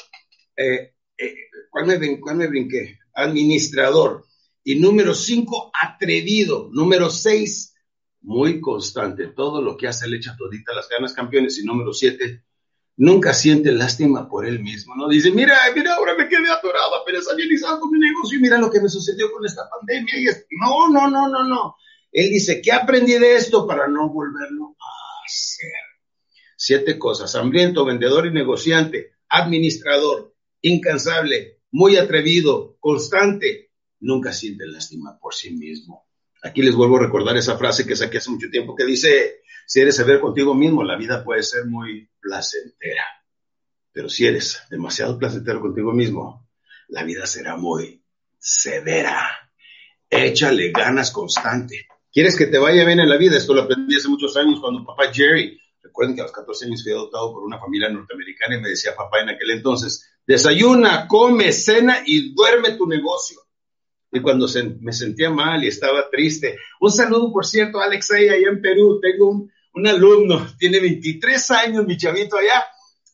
eh, 0.56 0.94
eh, 1.16 1.34
¿cuál, 1.70 1.86
me, 1.86 2.20
¿cuál 2.20 2.36
me 2.36 2.48
brinqué? 2.48 2.98
Administrador. 3.14 4.24
Y 4.62 4.76
número 4.76 5.14
cinco, 5.14 5.70
atrevido. 5.78 6.68
Número 6.72 7.10
seis, 7.10 7.74
muy 8.20 8.60
constante. 8.60 9.28
Todo 9.28 9.62
lo 9.62 9.76
que 9.76 9.88
hace 9.88 10.08
le 10.08 10.18
echa 10.18 10.36
todita 10.36 10.74
las 10.74 10.88
ganas, 10.88 11.14
campeones. 11.14 11.58
Y 11.58 11.64
número 11.64 11.92
siete, 11.92 12.44
nunca 12.96 13.32
siente 13.32 13.72
lástima 13.72 14.28
por 14.28 14.46
él 14.46 14.60
mismo, 14.60 14.94
¿no? 14.94 15.08
Dice, 15.08 15.30
mira, 15.30 15.56
mira, 15.74 15.94
ahora 15.94 16.14
me 16.16 16.28
quedé 16.28 16.50
atorado, 16.50 16.96
apenas 16.96 17.26
con 17.26 17.90
mi 17.90 17.98
negocio 17.98 18.38
y 18.38 18.42
mira 18.42 18.58
lo 18.58 18.70
que 18.70 18.80
me 18.80 18.88
sucedió 18.88 19.32
con 19.32 19.44
esta 19.46 19.68
pandemia. 19.70 20.18
Y 20.18 20.24
no, 20.60 20.88
no, 20.88 21.10
no, 21.10 21.28
no, 21.28 21.44
no. 21.44 21.76
Él 22.12 22.28
dice, 22.30 22.60
¿qué 22.60 22.72
aprendí 22.72 23.12
de 23.12 23.36
esto 23.36 23.66
para 23.66 23.88
no 23.88 24.10
volverlo 24.10 24.76
a 24.78 25.24
hacer? 25.24 25.70
Siete 26.56 26.98
cosas, 26.98 27.34
hambriento, 27.36 27.86
vendedor 27.86 28.26
y 28.26 28.32
negociante, 28.32 29.12
administrador, 29.28 30.34
incansable, 30.60 31.60
muy 31.70 31.96
atrevido, 31.96 32.76
constante, 32.80 33.69
nunca 34.00 34.32
siente 34.32 34.66
lástima 34.66 35.18
por 35.18 35.34
sí 35.34 35.50
mismo. 35.50 36.06
Aquí 36.42 36.62
les 36.62 36.74
vuelvo 36.74 36.96
a 36.96 37.02
recordar 37.02 37.36
esa 37.36 37.58
frase 37.58 37.86
que 37.86 37.96
saqué 37.96 38.18
hace 38.18 38.30
mucho 38.30 38.48
tiempo 38.50 38.74
que 38.74 38.84
dice, 38.84 39.42
si 39.66 39.80
eres 39.80 39.96
severo 39.96 40.20
contigo 40.20 40.54
mismo, 40.54 40.82
la 40.82 40.96
vida 40.96 41.22
puede 41.22 41.42
ser 41.42 41.66
muy 41.66 42.08
placentera. 42.18 43.04
Pero 43.92 44.08
si 44.08 44.26
eres 44.26 44.62
demasiado 44.70 45.18
placentero 45.18 45.60
contigo 45.60 45.92
mismo, 45.92 46.48
la 46.88 47.04
vida 47.04 47.26
será 47.26 47.56
muy 47.56 48.02
severa. 48.38 49.20
Échale 50.08 50.70
ganas 50.72 51.10
constante. 51.10 51.86
¿Quieres 52.10 52.36
que 52.36 52.46
te 52.46 52.58
vaya 52.58 52.84
bien 52.84 53.00
en 53.00 53.08
la 53.08 53.16
vida? 53.16 53.36
Esto 53.36 53.54
lo 53.54 53.62
aprendí 53.62 53.96
hace 53.96 54.08
muchos 54.08 54.36
años 54.36 54.60
cuando 54.60 54.84
papá 54.84 55.12
Jerry, 55.12 55.60
recuerden 55.82 56.14
que 56.14 56.22
a 56.22 56.24
los 56.24 56.32
14 56.32 56.64
años 56.64 56.82
fui 56.82 56.92
adoptado 56.92 57.32
por 57.32 57.44
una 57.44 57.58
familia 57.60 57.90
norteamericana 57.90 58.56
y 58.56 58.60
me 58.60 58.70
decía 58.70 58.96
papá 58.96 59.20
en 59.20 59.28
aquel 59.28 59.50
entonces, 59.50 60.10
desayuna, 60.26 61.06
come, 61.06 61.52
cena 61.52 61.98
y 62.04 62.32
duerme 62.34 62.72
tu 62.72 62.86
negocio 62.86 63.40
y 64.12 64.20
cuando 64.20 64.46
me 64.80 64.92
sentía 64.92 65.30
mal 65.30 65.62
y 65.62 65.68
estaba 65.68 66.08
triste. 66.10 66.58
Un 66.80 66.90
saludo, 66.90 67.32
por 67.32 67.46
cierto, 67.46 67.80
Alex, 67.80 68.10
ahí 68.10 68.28
allá 68.28 68.48
en 68.48 68.60
Perú. 68.60 68.98
Tengo 69.00 69.48
un, 69.74 69.86
alumno, 69.86 70.46
tiene 70.58 70.80
23 70.80 71.50
años, 71.52 71.86
mi 71.86 71.96
chavito 71.96 72.36
allá, 72.36 72.64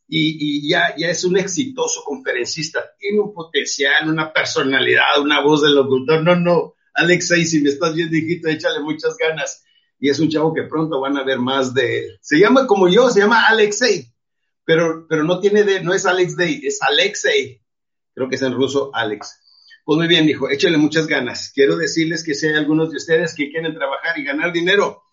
y, 0.09 0.37
y, 0.67 0.69
ya, 0.69 0.95
ya 0.97 1.11
es 1.11 1.25
un 1.25 1.37
exitoso 1.37 2.03
conferencista. 2.05 2.83
Tiene 2.99 3.21
un 3.21 3.35
potencial, 3.35 4.09
una 4.09 4.33
personalidad, 4.33 5.21
una 5.21 5.43
voz 5.43 5.63
de 5.63 5.71
locutor. 5.71 6.23
No, 6.23 6.37
no, 6.37 6.75
Alex, 6.95 7.33
ahí 7.33 7.45
si 7.45 7.61
me 7.61 7.71
estás 7.71 7.95
viendo, 7.95 8.17
hijito, 8.17 8.49
échale 8.49 8.81
muchas 8.81 9.17
ganas. 9.19 9.65
Y 9.99 10.09
es 10.09 10.19
un 10.21 10.29
chavo 10.29 10.55
que 10.55 10.63
pronto 10.63 11.01
van 11.01 11.17
a 11.17 11.25
ver 11.25 11.39
más 11.39 11.75
de 11.75 11.99
él. 11.99 12.19
Se 12.21 12.39
llama 12.39 12.67
como 12.67 12.89
yo, 12.89 13.11
se 13.11 13.21
llama 13.21 13.47
Alexei, 13.47 14.13
pero, 14.65 15.07
pero 15.09 15.25
no 15.25 15.41
tiene 15.41 15.65
de, 15.65 15.83
no 15.83 15.95
es 15.95 16.07
Alex 16.07 16.37
Day, 16.37 16.61
es 16.65 16.81
Alexei. 16.83 17.63
Creo 18.15 18.29
que 18.29 18.37
es 18.37 18.43
en 18.43 18.55
ruso 18.55 18.91
Alex. 18.95 19.46
Pues 19.87 19.99
muy 19.99 20.09
bien, 20.09 20.29
hijo, 20.29 20.51
échale 20.51 20.79
muchas 20.79 21.07
ganas. 21.07 21.53
Quiero 21.55 21.77
decirles 21.77 22.25
que 22.25 22.35
si 22.35 22.49
hay 22.49 22.55
algunos 22.55 22.91
de 22.91 22.97
ustedes 22.97 23.37
que 23.37 23.49
quieren 23.53 23.73
trabajar 23.73 24.19
y 24.19 24.25
ganar 24.25 24.53
dinero, 24.53 25.05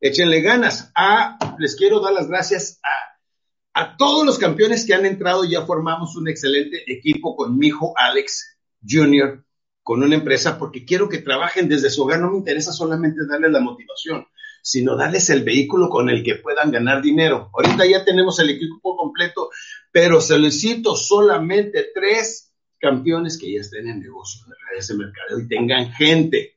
échenle 0.00 0.42
ganas. 0.42 0.92
Ah, 0.94 1.38
les 1.58 1.74
quiero 1.76 2.00
dar 2.00 2.12
las 2.12 2.28
gracias 2.28 2.78
a, 2.84 3.80
a 3.80 3.96
todos 3.96 4.26
los 4.26 4.38
campeones 4.38 4.84
que 4.84 4.92
han 4.92 5.06
entrado. 5.06 5.44
Ya 5.44 5.64
formamos 5.64 6.14
un 6.14 6.28
excelente 6.28 6.84
equipo 6.92 7.36
con 7.36 7.56
mi 7.56 7.68
hijo 7.68 7.94
Alex 7.96 8.58
Jr., 8.86 9.46
con 9.82 10.02
una 10.02 10.16
empresa, 10.16 10.58
porque 10.58 10.84
quiero 10.84 11.08
que 11.08 11.22
trabajen 11.22 11.66
desde 11.66 11.88
su 11.88 12.02
hogar. 12.02 12.20
No 12.20 12.30
me 12.30 12.36
interesa 12.36 12.70
solamente 12.70 13.26
darles 13.26 13.50
la 13.50 13.60
motivación, 13.60 14.26
sino 14.60 14.94
darles 14.94 15.30
el 15.30 15.42
vehículo 15.42 15.88
con 15.88 16.10
el 16.10 16.22
que 16.22 16.34
puedan 16.34 16.70
ganar 16.70 17.00
dinero. 17.00 17.50
Ahorita 17.54 17.86
ya 17.86 18.04
tenemos 18.04 18.38
el 18.40 18.50
equipo 18.50 18.94
completo, 18.94 19.48
pero 19.90 20.20
solicito 20.20 20.96
solamente 20.96 21.86
tres 21.94 22.47
campeones 22.78 23.38
que 23.38 23.52
ya 23.52 23.60
estén 23.60 23.88
en 23.88 24.00
negocio 24.00 24.44
de 24.46 24.54
redes 24.70 24.88
de 24.88 24.94
mercadeo 24.94 25.40
y 25.40 25.48
tengan 25.48 25.92
gente. 25.92 26.56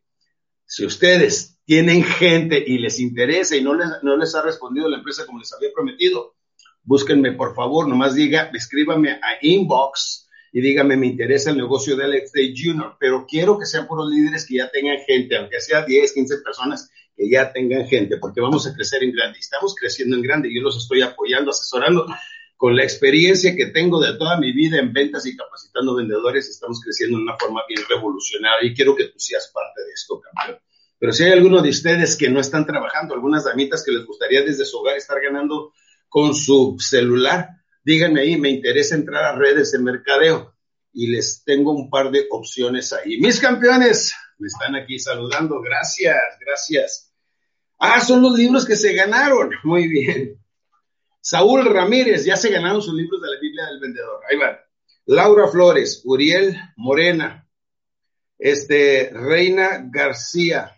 Si 0.66 0.86
ustedes 0.86 1.60
tienen 1.66 2.04
gente 2.04 2.64
y 2.66 2.78
les 2.78 3.00
interesa 3.00 3.56
y 3.56 3.64
no 3.64 3.74
les, 3.74 3.88
no 4.04 4.18
les 4.18 4.34
ha 4.36 4.42
respondido 4.42 4.88
la 4.90 4.98
empresa 4.98 5.26
como 5.26 5.40
les 5.40 5.54
había 5.54 5.70
prometido, 5.74 6.36
búsquenme 6.84 7.34
por 7.34 7.56
favor, 7.56 7.88
nomás 7.88 8.16
diga, 8.16 8.52
escríbame 8.54 9.12
a 9.12 9.38
inbox 9.42 10.30
y 10.54 10.62
dígame, 10.62 10.98
me 10.98 11.08
interesa 11.08 11.52
el 11.52 11.58
negocio 11.58 11.96
de 11.96 12.04
Alex 12.04 12.34
Day 12.34 12.54
Jr., 12.56 12.96
pero 13.00 13.26
quiero 13.26 13.58
que 13.58 13.66
sean 13.66 13.88
puros 13.88 14.10
líderes 14.10 14.46
que 14.46 14.58
ya 14.58 14.70
tengan 14.70 14.98
gente, 15.08 15.38
aunque 15.38 15.62
sea 15.62 15.86
10, 15.86 16.12
15 16.12 16.38
personas, 16.40 16.90
que 17.16 17.30
ya 17.30 17.54
tengan 17.54 17.88
gente, 17.88 18.18
porque 18.18 18.42
vamos 18.42 18.68
a 18.68 18.74
crecer 18.74 19.04
en 19.04 19.14
grande. 19.14 19.40
Estamos 19.40 19.76
creciendo 19.76 20.18
en 20.18 20.22
grande, 20.22 20.54
yo 20.54 20.62
los 20.62 20.76
estoy 20.76 21.02
apoyando, 21.02 21.52
asesorando 21.52 22.06
con 22.62 22.76
la 22.76 22.84
experiencia 22.84 23.56
que 23.56 23.66
tengo 23.66 24.00
de 24.00 24.16
toda 24.20 24.38
mi 24.38 24.52
vida 24.52 24.78
en 24.78 24.94
ventas 24.94 25.26
y 25.26 25.36
capacitando 25.36 25.96
vendedores, 25.96 26.48
estamos 26.48 26.80
creciendo 26.80 27.18
de 27.18 27.24
una 27.24 27.36
forma 27.36 27.64
bien 27.68 27.82
revolucionaria 27.90 28.70
y 28.70 28.76
quiero 28.76 28.96
que 28.96 29.06
tú 29.06 29.18
seas 29.18 29.50
parte 29.52 29.82
de 29.82 29.92
esto, 29.92 30.22
campeón. 30.22 30.62
Pero 31.00 31.12
si 31.12 31.24
hay 31.24 31.32
alguno 31.32 31.64
de 31.64 31.70
ustedes 31.70 32.16
que 32.16 32.30
no 32.30 32.40
están 32.40 32.68
trabajando, 32.68 33.16
algunas 33.16 33.46
damitas 33.46 33.84
que 33.84 33.92
les 33.92 34.06
gustaría 34.06 34.44
desde 34.44 34.64
su 34.64 34.78
hogar 34.78 34.96
estar 34.96 35.20
ganando 35.20 35.74
con 36.08 36.36
su 36.36 36.78
celular, 36.78 37.50
díganme 37.84 38.22
ahí, 38.22 38.38
me 38.38 38.52
interesa 38.52 38.94
entrar 38.94 39.24
a 39.24 39.36
redes 39.36 39.72
de 39.72 39.80
mercadeo 39.80 40.54
y 40.94 41.08
les 41.08 41.44
tengo 41.44 41.72
un 41.72 41.90
par 41.90 42.12
de 42.12 42.28
opciones 42.30 42.94
ahí. 42.94 43.20
Mis 43.20 43.40
campeones, 43.40 44.14
me 44.38 44.50
están 44.50 44.76
aquí 44.76 45.00
saludando, 45.00 45.60
gracias, 45.62 46.16
gracias. 46.40 47.12
Ah, 47.80 48.00
son 48.02 48.22
los 48.22 48.38
libros 48.38 48.68
que 48.68 48.76
se 48.76 48.94
ganaron, 48.94 49.50
muy 49.64 49.88
bien. 49.88 50.38
Saúl 51.22 51.66
Ramírez, 51.66 52.26
ya 52.26 52.36
se 52.36 52.50
ganaron 52.50 52.82
sus 52.82 52.96
libros 52.96 53.22
de 53.22 53.30
la 53.30 53.40
Biblia 53.40 53.66
del 53.68 53.80
Vendedor. 53.80 54.22
Ahí 54.30 54.38
va. 54.38 54.60
Laura 55.06 55.48
Flores, 55.48 56.02
Uriel 56.04 56.58
Morena, 56.78 57.48
este, 58.40 59.12
Reina 59.14 59.88
García, 59.92 60.76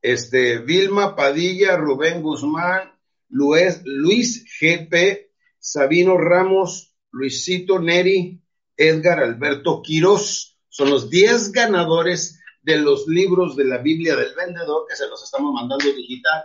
este, 0.00 0.58
Vilma 0.58 1.16
Padilla, 1.16 1.76
Rubén 1.76 2.22
Guzmán, 2.22 2.92
Luis, 3.28 3.80
Luis 3.84 4.46
GP, 4.60 5.32
Sabino 5.58 6.16
Ramos, 6.16 6.94
Luisito 7.10 7.80
Neri, 7.80 8.40
Edgar 8.76 9.20
Alberto 9.20 9.82
Quiroz. 9.82 10.58
Son 10.68 10.90
los 10.90 11.10
10 11.10 11.52
ganadores 11.52 12.40
de 12.62 12.78
los 12.78 13.08
libros 13.08 13.56
de 13.56 13.64
la 13.64 13.78
Biblia 13.78 14.14
del 14.16 14.34
Vendedor 14.34 14.86
que 14.88 14.96
se 14.96 15.08
los 15.08 15.22
estamos 15.22 15.52
mandando 15.52 15.92
digital 15.92 16.44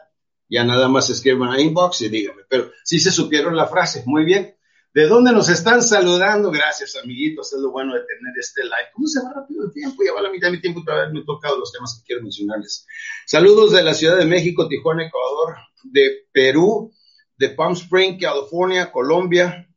ya 0.49 0.63
nada 0.63 0.87
más 0.87 1.09
escriban 1.09 1.51
a 1.51 1.61
inbox 1.61 2.01
y 2.01 2.09
díganme. 2.09 2.41
Pero 2.49 2.71
sí 2.83 2.99
se 2.99 3.11
supieron 3.11 3.55
la 3.55 3.67
frase, 3.67 4.03
muy 4.05 4.25
bien. 4.25 4.55
¿De 4.91 5.05
dónde 5.05 5.31
nos 5.31 5.49
están 5.49 5.83
saludando? 5.83 6.49
Gracias, 6.49 6.95
amiguitos. 6.95 7.53
Es 7.53 7.59
lo 7.59 7.71
bueno 7.71 7.93
de 7.93 7.99
tener 7.99 8.33
este 8.39 8.63
live. 8.63 8.89
¿Cómo 8.93 9.07
se 9.07 9.21
va 9.23 9.33
rápido 9.35 9.65
el 9.65 9.71
tiempo? 9.71 10.03
Ya 10.03 10.13
va 10.13 10.21
la 10.21 10.31
mitad 10.31 10.47
de 10.47 10.53
mi 10.53 10.61
tiempo 10.61 10.83
todavía 10.83 11.13
me 11.13 11.19
he 11.19 11.25
tocado 11.25 11.59
los 11.59 11.71
temas 11.71 11.95
que 11.99 12.07
quiero 12.07 12.23
mencionarles. 12.23 12.87
Saludos 13.27 13.71
de 13.71 13.83
la 13.83 13.93
Ciudad 13.93 14.17
de 14.17 14.25
México, 14.25 14.67
Tijuana, 14.67 15.05
Ecuador, 15.05 15.57
de 15.83 16.27
Perú, 16.31 16.91
de 17.37 17.49
Palm 17.49 17.73
Spring, 17.73 18.19
California, 18.19 18.91
Colombia. 18.91 19.67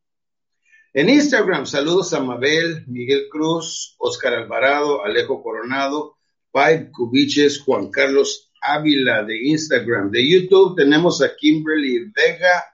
En 0.95 1.11
Instagram, 1.11 1.67
saludos 1.67 2.15
a 2.15 2.21
Mabel, 2.21 2.85
Miguel 2.87 3.29
Cruz, 3.31 3.95
Oscar 3.99 4.33
Alvarado, 4.33 5.05
Alejo 5.05 5.43
Coronado, 5.43 6.17
Pai 6.51 6.91
Cubiches, 6.91 7.61
Juan 7.61 7.91
Carlos 7.91 8.52
Ávila 8.63 9.25
de 9.25 9.49
Instagram. 9.49 10.11
De 10.11 10.27
YouTube 10.27 10.77
tenemos 10.77 11.21
a 11.23 11.35
Kimberly 11.37 12.11
Vega, 12.15 12.65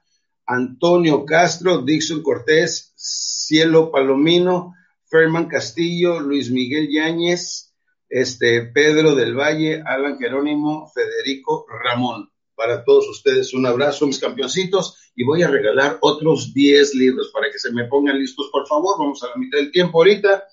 Antonio 0.46 1.24
Castro, 1.24 1.82
Dixon 1.82 2.22
Cortés, 2.22 2.92
Cielo 2.96 3.90
Palomino, 3.90 4.74
Ferman 5.10 5.48
Castillo, 5.48 6.20
Luis 6.20 6.50
Miguel 6.50 6.88
Yáñez, 6.90 7.74
este, 8.08 8.62
Pedro 8.62 9.14
del 9.14 9.34
Valle, 9.34 9.82
Alan 9.84 10.18
Jerónimo, 10.18 10.90
Federico 10.94 11.66
Ramón. 11.82 12.30
Para 12.54 12.84
todos 12.84 13.08
ustedes 13.08 13.54
un 13.54 13.66
abrazo, 13.66 14.06
mis 14.06 14.18
campeoncitos, 14.18 15.12
y 15.14 15.24
voy 15.24 15.42
a 15.42 15.48
regalar 15.48 15.98
otros 16.00 16.52
10 16.52 16.94
libros 16.94 17.30
para 17.32 17.50
que 17.50 17.58
se 17.58 17.72
me 17.72 17.84
pongan 17.84 18.18
listos, 18.18 18.48
por 18.52 18.66
favor. 18.66 18.96
Vamos 18.98 19.22
a 19.22 19.28
la 19.28 19.36
mitad 19.36 19.58
del 19.58 19.70
tiempo 19.70 19.98
ahorita. 19.98 20.44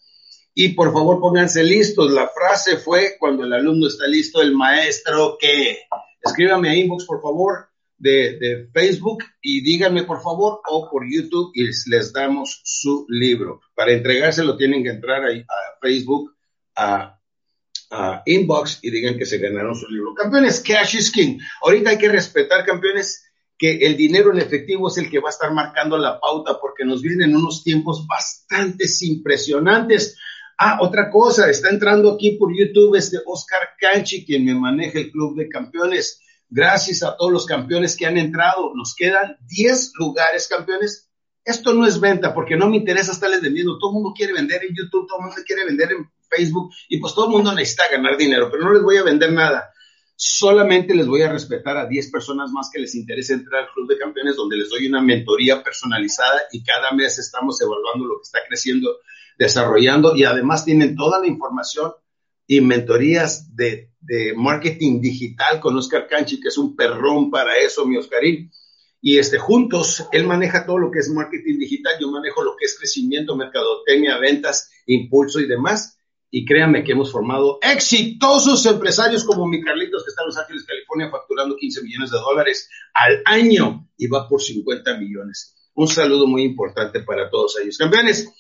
Y 0.58 0.70
por 0.70 0.94
favor 0.94 1.20
pónganse 1.20 1.64
listos. 1.64 2.12
La 2.12 2.30
frase 2.30 2.78
fue, 2.78 3.18
cuando 3.20 3.44
el 3.44 3.54
alumno 3.54 3.88
está 3.88 4.08
listo, 4.08 4.42
el 4.42 4.56
maestro 4.56 5.38
que. 5.40 5.80
Escríbame 6.24 6.70
a 6.70 6.76
inbox, 6.76 7.06
por 7.06 7.22
favor, 7.22 7.68
de, 7.98 8.68
Facebook 8.74 9.24
y 9.42 9.62
díganme, 9.62 10.04
por 10.04 10.22
favor, 10.22 10.62
o 10.68 10.90
por 10.90 11.04
YouTube 11.08 11.52
y 11.54 11.66
les 11.90 12.14
damos 12.14 12.62
su 12.64 13.06
libro. 13.10 13.62
Para 13.76 13.92
entregárselo 13.92 14.58
tienen 14.58 14.82
que 14.82 14.90
entrar 14.90 15.24
a, 15.24 15.30
Facebook, 15.82 16.36
a, 16.76 17.20
a, 17.92 18.24
inbox 18.26 18.80
y 18.82 18.90
digan 18.90 19.18
que 19.18 19.26
se 19.26 19.38
ganaron 19.38 19.76
su 19.76 19.88
libro. 19.88 20.16
Campeones, 20.16 20.62
cash 20.62 20.96
is 20.96 21.12
king. 21.12 21.38
Ahorita 21.62 21.92
hay 21.92 21.98
que 21.98 22.10
respetar, 22.10 22.66
campeones, 22.66 23.24
que 23.58 23.78
el 23.86 23.96
dinero 23.96 24.32
en 24.32 24.40
efectivo 24.40 24.90
es 24.90 24.98
el 24.98 25.10
que 25.10 25.20
va 25.20 25.30
a 25.30 25.32
estar 25.32 25.52
marcando 25.54 25.98
la 25.98 26.20
pauta 26.20 26.60
porque 26.60 26.84
nos 26.84 27.02
vienen 27.02 27.36
unos 27.36 27.64
tiempos 27.64 28.06
bastante 28.08 28.86
impresionantes. 29.02 30.18
Ah, 30.58 30.78
otra 30.82 31.10
cosa, 31.10 31.50
está 31.50 31.70
entrando 31.70 32.14
aquí 32.14 32.32
por 32.32 32.56
YouTube 32.58 32.96
este 32.96 33.18
Oscar 33.26 33.70
Canchi, 33.80 34.26
quien 34.26 34.46
me 34.46 34.56
maneja 34.56 35.00
el 35.00 35.12
Club 35.12 35.36
de 35.36 35.50
Campeones. 35.50 36.22
Gracias 36.50 37.04
a 37.04 37.18
todos 37.18 37.32
los 37.32 37.46
campeones 37.46 37.98
que 37.98 38.06
han 38.06 38.18
entrado. 38.18 38.74
Nos 38.74 38.96
quedan 38.96 39.38
10 39.48 39.92
lugares, 40.00 40.48
campeones. 40.48 41.10
Esto 41.44 41.74
no 41.74 41.86
es 41.86 42.00
venta 42.00 42.34
porque 42.34 42.56
no 42.56 42.70
me 42.70 42.78
interesa 42.78 43.12
estarles 43.12 43.42
vendiendo. 43.42 43.78
Todo 43.78 43.92
el 43.92 43.96
mundo 43.96 44.14
quiere 44.16 44.34
vender 44.34 44.64
en 44.64 44.76
YouTube, 44.76 45.08
todo 45.08 45.20
el 45.20 45.26
mundo 45.26 45.42
quiere 45.46 45.66
vender 45.66 45.92
en 45.92 46.10
Facebook 46.30 46.72
y 46.88 47.00
pues 47.00 47.14
todo 47.14 47.26
el 47.26 47.32
mundo 47.32 47.54
necesita 47.54 47.84
ganar 47.92 48.18
dinero, 48.18 48.50
pero 48.50 48.64
no 48.64 48.74
les 48.74 48.82
voy 48.82 48.98
a 48.98 49.04
vender 49.04 49.32
nada. 49.32 49.72
Solamente 50.16 50.96
les 50.96 51.08
voy 51.08 51.24
a 51.24 51.32
respetar 51.32 51.76
a 51.76 51.88
10 51.88 52.10
personas 52.10 52.50
más 52.52 52.70
que 52.72 52.80
les 52.80 52.96
interese 52.96 53.34
entrar 53.34 53.64
al 53.64 53.74
Club 53.74 53.90
de 53.90 53.98
Campeones, 53.98 54.38
donde 54.38 54.56
les 54.56 54.70
doy 54.70 54.88
una 54.88 55.02
mentoría 55.02 55.62
personalizada 55.62 56.44
y 56.54 56.64
cada 56.64 56.94
mes 56.94 57.20
estamos 57.20 57.62
evaluando 57.62 58.06
lo 58.06 58.16
que 58.20 58.24
está 58.24 58.40
creciendo, 58.48 59.00
desarrollando 59.38 60.16
y 60.16 60.24
además 60.24 60.66
tienen 60.66 60.96
toda 60.96 61.20
la 61.20 61.28
información 61.28 61.92
y 62.48 62.62
mentorías 62.62 63.56
de, 63.56 63.92
marketing 64.36 65.02
digital 65.02 65.60
con 65.60 65.76
Oscar 65.78 66.08
Canchi, 66.08 66.40
que 66.40 66.50
es 66.50 66.58
un 66.60 66.76
perrón 66.76 67.32
para 67.32 67.58
eso, 67.58 67.88
mi 67.88 67.98
Oscarín. 67.98 68.52
Y 69.02 69.18
este, 69.18 69.40
juntos, 69.40 70.06
él 70.12 70.28
maneja 70.28 70.64
todo 70.64 70.78
lo 70.78 70.92
que 70.92 71.00
es 71.00 71.10
marketing 71.10 71.58
digital, 71.58 71.96
yo 72.00 72.12
manejo 72.12 72.44
lo 72.44 72.56
que 72.56 72.66
es 72.66 72.78
crecimiento, 72.78 73.36
mercadotecnia, 73.36 74.20
ventas, 74.20 74.70
impulso 74.86 75.40
y 75.40 75.48
demás. 75.48 75.98
Y 76.30 76.46
créanme 76.46 76.84
que 76.84 76.92
hemos 76.92 77.12
formado 77.12 77.58
exitosos 77.64 78.64
empresarios 78.68 79.24
como 79.24 79.48
mi 79.48 79.64
Carlitos, 79.64 80.04
que 80.04 80.10
está 80.10 80.22
en 80.22 80.28
Los 80.28 80.38
Ángeles, 80.38 80.66
California, 80.66 81.10
facturando 81.10 81.56
15 81.56 81.82
millones 81.82 82.12
de 82.12 82.18
dólares 82.18 82.70
al 82.94 83.24
año 83.26 83.90
y 83.98 84.06
va 84.06 84.28
por 84.28 84.42
50 84.42 84.98
millones. 84.98 85.56
Un 85.74 85.88
saludo 85.88 86.28
muy 86.28 86.44
importante 86.44 87.00
para 87.02 87.30
todos 87.30 87.60
ellos. 87.60 87.78
Campeones, 87.78 88.32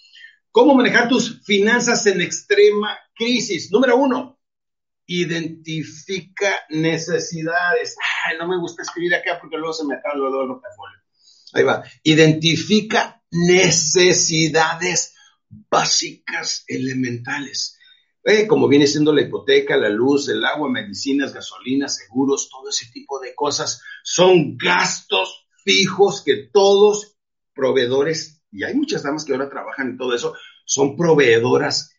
¿cómo 0.55 0.73
manejar 0.73 1.09
tus 1.09 1.41
finanzas 1.43 2.07
en 2.07 2.21
extrema 2.21 2.97
crisis? 3.13 3.73
Número 3.73 3.97
uno, 3.97 4.39
identifica 5.05 6.61
necesidades. 6.69 7.97
No 8.39 8.47
me 8.47 8.57
gusta 8.57 8.83
escribir 8.83 9.15
acá 9.15 9.37
porque 9.41 9.57
luego 9.57 9.73
se 9.73 9.85
me 9.85 9.95
acaba 9.95 10.15
luego 10.15 10.43
el 10.43 10.47
portafolio. 10.47 10.97
Ahí 11.51 11.63
va. 11.63 11.83
Identifica 12.03 13.21
necesidades 13.31 15.13
básicas 15.49 16.63
elementales. 16.67 17.77
Eh, 18.23 18.47
como 18.47 18.69
viene 18.69 18.87
siendo 18.87 19.11
la 19.11 19.23
hipoteca, 19.23 19.75
la 19.75 19.89
luz, 19.89 20.29
el 20.29 20.45
agua, 20.45 20.69
medicinas, 20.69 21.33
gasolina, 21.33 21.89
seguros, 21.89 22.47
todo 22.49 22.69
ese 22.69 22.89
tipo 22.93 23.19
de 23.19 23.35
cosas, 23.35 23.81
son 24.05 24.55
gastos 24.55 25.47
fijos 25.65 26.23
que 26.23 26.49
todos 26.51 27.17
proveedores, 27.53 28.34
y 28.55 28.63
hay 28.63 28.73
muchas 28.73 29.03
damas 29.03 29.25
que 29.25 29.33
ahora 29.33 29.49
trabajan 29.49 29.89
en 29.89 29.97
todo 29.97 30.15
eso, 30.15 30.33
son 30.63 30.95
proveedoras. 30.95 31.93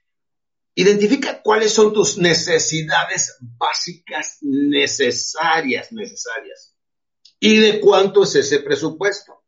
Identifica 0.75 1.43
cuáles 1.43 1.73
son 1.73 1.93
tus 1.93 2.17
necesidades 2.17 3.37
básicas 3.41 4.39
necesarias, 4.41 5.93
necesarias. 5.93 6.75
¿Y 7.39 7.59
de 7.59 7.81
cuánto 7.81 8.23
es 8.23 8.35
ese 8.37 8.61
presupuesto? 8.61 9.45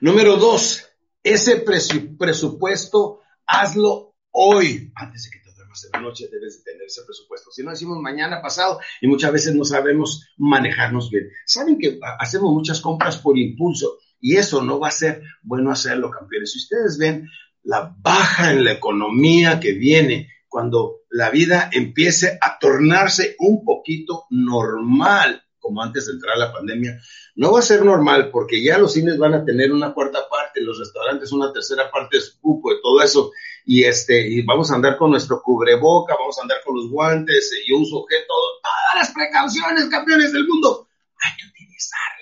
Número 0.00 0.36
dos, 0.36 0.84
ese 1.22 1.56
presupuesto 1.56 3.20
hazlo 3.46 4.16
hoy, 4.30 4.90
antes 4.94 5.24
de 5.24 5.30
que 5.30 5.44
te 5.44 5.54
duermas 5.54 5.84
en 5.84 5.90
la 5.92 6.00
noche, 6.00 6.28
debes 6.32 6.58
de 6.58 6.72
tener 6.72 6.86
ese 6.86 7.02
presupuesto. 7.04 7.50
Si 7.50 7.62
no 7.62 7.72
decimos 7.72 7.98
mañana 8.00 8.40
pasado 8.40 8.80
y 9.02 9.06
muchas 9.06 9.32
veces 9.32 9.54
no 9.54 9.64
sabemos 9.64 10.28
manejarnos 10.38 11.10
bien. 11.10 11.28
Saben 11.44 11.78
que 11.78 11.98
hacemos 12.18 12.52
muchas 12.52 12.80
compras 12.80 13.18
por 13.18 13.36
impulso 13.36 13.98
y 14.20 14.36
eso 14.36 14.62
no 14.62 14.78
va 14.78 14.88
a 14.88 14.92
ser 14.92 15.22
bueno 15.42 15.70
hacerlo, 15.70 16.10
campeones. 16.10 16.52
Si 16.52 16.58
ustedes 16.58 16.98
ven 16.98 17.28
la 17.62 17.94
baja 17.98 18.52
en 18.52 18.64
la 18.64 18.72
economía 18.72 19.60
que 19.60 19.72
viene 19.72 20.30
cuando 20.48 21.00
la 21.10 21.30
vida 21.30 21.68
empiece 21.72 22.38
a 22.40 22.58
tornarse 22.58 23.36
un 23.38 23.64
poquito 23.64 24.26
normal, 24.30 25.42
como 25.58 25.82
antes 25.82 26.06
de 26.06 26.12
entrar 26.12 26.38
la 26.38 26.52
pandemia, 26.52 27.00
no 27.34 27.52
va 27.52 27.58
a 27.58 27.62
ser 27.62 27.84
normal 27.84 28.30
porque 28.30 28.62
ya 28.62 28.78
los 28.78 28.92
cines 28.92 29.18
van 29.18 29.34
a 29.34 29.44
tener 29.44 29.72
una 29.72 29.92
cuarta 29.92 30.20
parte, 30.30 30.62
los 30.62 30.78
restaurantes 30.78 31.32
una 31.32 31.52
tercera 31.52 31.90
parte 31.90 32.18
de 32.18 32.22
su 32.22 32.40
cupo 32.40 32.72
y 32.72 32.80
todo 32.80 33.02
eso 33.02 33.32
y 33.68 33.82
este, 33.82 34.28
y 34.28 34.42
vamos 34.42 34.70
a 34.70 34.76
andar 34.76 34.96
con 34.96 35.10
nuestro 35.10 35.42
cubreboca, 35.42 36.14
vamos 36.16 36.38
a 36.38 36.42
andar 36.42 36.58
con 36.64 36.76
los 36.76 36.88
guantes, 36.88 37.52
y 37.66 37.74
uso 37.74 37.96
objeto, 37.96 38.32
todas 38.62 38.94
las 38.94 39.12
precauciones, 39.12 39.86
campeones 39.86 40.32
del 40.32 40.46
mundo, 40.46 40.86
hay 41.20 41.36
que 41.36 41.48
utilizarlas. 41.48 42.15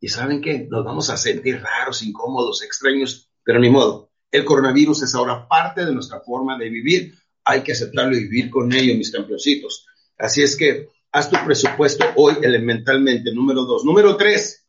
Y 0.00 0.08
saben 0.08 0.40
qué, 0.40 0.66
nos 0.70 0.84
vamos 0.84 1.10
a 1.10 1.16
sentir 1.16 1.60
raros, 1.62 2.02
incómodos, 2.02 2.62
extraños, 2.62 3.30
pero 3.42 3.58
ni 3.58 3.70
modo. 3.70 4.10
El 4.30 4.44
coronavirus 4.44 5.04
es 5.04 5.14
ahora 5.14 5.46
parte 5.48 5.84
de 5.84 5.92
nuestra 5.92 6.20
forma 6.20 6.58
de 6.58 6.68
vivir. 6.68 7.14
Hay 7.44 7.62
que 7.62 7.72
aceptarlo 7.72 8.16
y 8.16 8.24
vivir 8.24 8.50
con 8.50 8.72
ello, 8.72 8.94
mis 8.96 9.10
campeoncitos. 9.10 9.86
Así 10.18 10.42
es 10.42 10.56
que 10.56 10.88
haz 11.12 11.30
tu 11.30 11.36
presupuesto 11.44 12.04
hoy 12.16 12.36
elementalmente. 12.42 13.32
Número 13.32 13.64
dos. 13.64 13.84
Número 13.84 14.16
tres, 14.16 14.66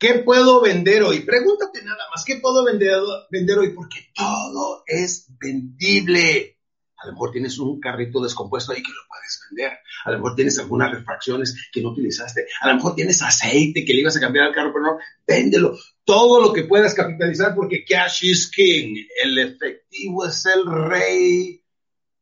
¿Qué 0.00 0.14
puedo 0.14 0.62
vender 0.62 1.02
hoy? 1.02 1.20
Pregúntate 1.20 1.82
nada 1.84 2.02
más, 2.10 2.24
¿qué 2.24 2.36
puedo 2.36 2.64
vender, 2.64 3.02
vender 3.30 3.58
hoy? 3.58 3.74
Porque 3.74 4.10
todo 4.14 4.82
es 4.86 5.26
vendible. 5.38 6.56
A 7.02 7.06
lo 7.06 7.12
mejor 7.12 7.32
tienes 7.32 7.58
un 7.58 7.80
carrito 7.80 8.22
descompuesto 8.22 8.72
ahí 8.72 8.82
que 8.82 8.92
lo 8.92 9.08
puedes 9.08 9.40
vender. 9.48 9.78
A 10.04 10.10
lo 10.10 10.18
mejor 10.18 10.34
tienes 10.34 10.58
algunas 10.58 10.92
refracciones 10.92 11.68
que 11.72 11.80
no 11.80 11.90
utilizaste. 11.90 12.46
A 12.60 12.68
lo 12.68 12.74
mejor 12.74 12.94
tienes 12.94 13.22
aceite 13.22 13.84
que 13.84 13.94
le 13.94 14.00
ibas 14.00 14.16
a 14.16 14.20
cambiar 14.20 14.46
al 14.46 14.54
carro, 14.54 14.72
pero 14.72 14.84
no, 14.84 14.98
véndelo. 15.26 15.78
Todo 16.04 16.40
lo 16.42 16.52
que 16.52 16.64
puedas 16.64 16.94
capitalizar 16.94 17.54
porque 17.54 17.84
cash 17.84 18.24
is 18.24 18.50
king. 18.50 19.06
El 19.22 19.38
efectivo 19.38 20.26
es 20.26 20.44
el 20.46 20.66
rey. 20.66 21.62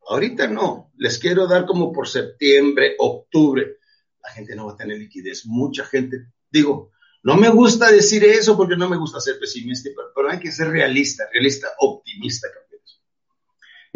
Ahorita 0.09 0.47
no. 0.47 0.93
Les 0.97 1.19
quiero 1.19 1.47
dar 1.47 1.67
como 1.67 1.93
por 1.93 2.09
septiembre, 2.09 2.95
octubre. 2.99 3.79
La 4.23 4.31
gente 4.31 4.55
no 4.55 4.67
va 4.67 4.73
a 4.75 4.77
tener 4.77 4.99
liquidez. 4.99 5.45
Mucha 5.47 5.85
gente, 5.85 6.29
digo, 6.51 6.93
no 7.23 7.37
me 7.37 7.49
gusta 7.49 7.91
decir 7.91 8.25
eso 8.25 8.57
porque 8.57 8.77
no 8.77 8.89
me 8.89 8.97
gusta 8.97 9.21
ser 9.21 9.39
pesimista, 9.39 9.91
pero, 10.15 10.31
hay 10.31 10.39
que 10.39 10.53
ser 10.53 10.69
realista, 10.69 11.25
realista, 11.33 11.69
optimista, 11.81 12.49
campeones. 12.49 12.68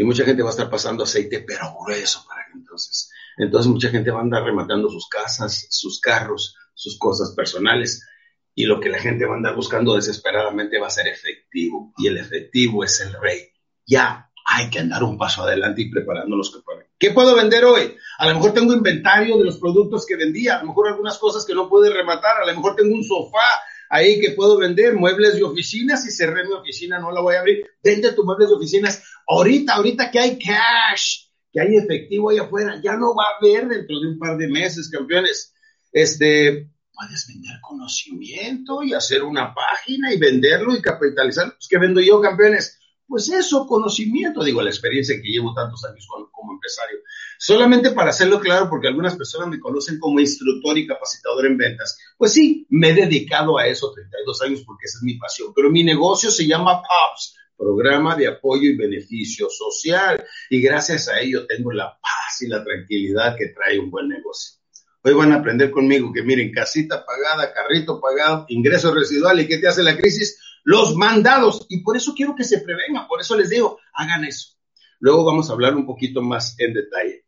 Y 0.03 0.05
mucha 0.05 0.25
gente 0.25 0.43
va 0.43 0.49
a 0.49 0.51
estar 0.51 0.69
pasando 0.69 1.05
aceite, 1.05 1.45
pero 1.47 1.77
grueso 1.81 2.25
para 2.27 2.45
que 2.47 2.59
entonces. 2.59 3.09
Entonces 3.37 3.71
mucha 3.71 3.89
gente 3.89 4.11
va 4.11 4.19
a 4.19 4.23
andar 4.23 4.43
rematando 4.43 4.91
sus 4.91 5.09
casas, 5.09 5.69
sus 5.71 6.01
carros, 6.01 6.57
sus 6.75 6.99
cosas 6.99 7.35
personales. 7.37 8.05
Y 8.53 8.65
lo 8.65 8.81
que 8.81 8.89
la 8.89 8.99
gente 8.99 9.27
va 9.27 9.35
a 9.35 9.37
andar 9.37 9.55
buscando 9.55 9.95
desesperadamente 9.95 10.81
va 10.81 10.89
a 10.89 10.91
ser 10.91 11.07
efectivo. 11.07 11.93
Y 11.99 12.09
el 12.09 12.19
efectivo 12.19 12.83
es 12.83 13.01
el 13.01 13.13
rey. 13.13 13.43
Ya 13.87 14.29
hay 14.45 14.71
que 14.71 14.81
andar 14.81 15.05
un 15.05 15.17
paso 15.17 15.45
adelante 15.45 15.83
y 15.83 15.91
preparándonos 15.91 16.51
que 16.51 16.59
¿Qué 16.99 17.13
puedo 17.13 17.37
vender 17.37 17.65
hoy? 17.65 17.97
A 18.19 18.27
lo 18.27 18.35
mejor 18.35 18.55
tengo 18.55 18.73
inventario 18.73 19.39
de 19.39 19.45
los 19.45 19.59
productos 19.59 20.05
que 20.05 20.17
vendía, 20.17 20.57
a 20.57 20.63
lo 20.63 20.69
mejor 20.69 20.89
algunas 20.89 21.17
cosas 21.19 21.45
que 21.45 21.55
no 21.55 21.69
pude 21.69 21.93
rematar, 21.93 22.43
a 22.43 22.47
lo 22.47 22.55
mejor 22.57 22.75
tengo 22.75 22.93
un 22.93 23.05
sofá 23.05 23.61
ahí 23.93 24.19
que 24.19 24.31
puedo 24.31 24.57
vender, 24.57 24.95
muebles 24.95 25.35
de 25.35 25.45
oficinas, 25.45 26.03
si 26.03 26.11
cerré 26.11 26.47
mi 26.47 26.55
oficina 26.55 26.99
no 26.99 27.13
la 27.13 27.21
voy 27.21 27.35
a 27.35 27.41
abrir, 27.41 27.67
vende 27.85 28.13
tus 28.13 28.25
muebles 28.25 28.49
de 28.49 28.55
oficinas 28.55 29.03
ahorita, 29.27 29.75
ahorita 29.75 30.11
que 30.11 30.19
hay 30.19 30.39
cash, 30.39 31.27
que 31.53 31.61
hay 31.61 31.77
efectivo 31.77 32.31
ahí 32.31 32.39
afuera, 32.39 32.81
ya 32.83 32.97
no 32.97 33.15
va 33.15 33.25
a 33.25 33.39
haber 33.39 33.69
dentro 33.69 34.01
de 34.01 34.09
un 34.09 34.19
par 34.19 34.37
de 34.37 34.49
meses, 34.49 34.91
campeones. 34.91 35.55
Este, 35.93 36.71
puedes 36.93 37.27
vender 37.27 37.61
conocimiento 37.61 38.83
y 38.83 38.95
hacer 38.95 39.23
una 39.23 39.55
página 39.55 40.13
y 40.13 40.19
venderlo 40.19 40.75
y 40.75 40.83
capitalizar. 40.83 41.53
Pues, 41.53 41.69
¿qué 41.69 41.79
vendo 41.79 42.01
yo, 42.01 42.21
campeones? 42.21 42.79
Pues 43.07 43.29
eso, 43.29 43.67
conocimiento, 43.67 44.43
digo, 44.43 44.63
la 44.63 44.71
experiencia 44.71 45.21
que 45.21 45.29
llevo 45.29 45.53
tantos 45.53 45.85
años 45.85 46.07
como, 46.31 46.55
empresario. 46.55 46.99
Solamente 47.39 47.91
para 47.91 48.11
hacerlo 48.11 48.41
claro, 48.41 48.71
porque 48.71 48.89
algunas 48.89 49.17
personas 49.17 49.49
me 49.49 49.61
conocen 49.61 49.99
como 49.99 50.21
instructor 50.21 50.79
y 50.79 50.87
capacitador 50.87 51.47
en 51.47 51.59
ventas. 51.59 51.99
Pues 52.17 52.33
sí, 52.33 52.67
me 52.71 52.91
he 52.91 52.95
dedicado 52.95 53.59
a 53.59 53.67
eso 53.67 53.93
32 53.93 54.43
años 54.43 54.63
porque 54.65 54.87
esa 54.87 54.99
es 54.99 55.03
mi 55.03 55.15
pasión, 55.19 55.53
pero 55.55 55.71
mi 55.71 55.83
negocio 55.83 56.31
se 56.31 56.47
llama 56.47 56.81
POPS, 56.81 57.37
Programa 57.63 58.17
de 58.17 58.27
Apoyo 58.27 58.65
y 58.65 58.77
Beneficio 58.77 59.49
Social, 59.49 60.25
y 60.51 60.61
gracias 60.61 61.09
a 61.09 61.21
ello 61.21 61.47
tengo 61.47 61.71
la 61.73 61.97
paz 62.01 62.43
y 62.43 62.49
la 62.49 62.65
tranquilidad 62.65 63.37
que 63.37 63.49
trae 63.49 63.79
un 63.79 63.91
buen 63.91 64.09
negocio. 64.09 64.59
Hoy 65.05 65.15
van 65.15 65.33
a 65.33 65.37
aprender 65.37 65.71
conmigo 65.71 66.13
que 66.13 66.23
miren, 66.23 66.53
casita 66.53 67.05
pagada, 67.05 67.53
carrito 67.53 68.01
pagado, 68.01 68.47
ingreso 68.49 68.95
residual, 68.95 69.41
¿y 69.41 69.47
qué 69.47 69.59
te 69.59 69.69
hace 69.69 69.83
la 69.83 69.97
crisis? 69.97 70.39
los 70.65 70.95
mandados. 70.97 71.67
Y 71.69 71.83
por 71.83 71.97
eso 71.97 72.15
quiero 72.15 72.35
que 72.35 72.45
se 72.45 72.61
prevengan, 72.61 73.09
por 73.09 73.21
eso 73.21 73.37
les 73.37 73.51
digo, 73.51 73.79
Hagan 73.95 74.25
eso. 74.25 74.57
Luego 75.01 75.25
vamos 75.25 75.51
a 75.51 75.53
hablar 75.53 75.77
un 75.77 75.85
poquito 75.85 76.23
más 76.23 76.59
en 76.59 76.73
detalle. 76.73 77.27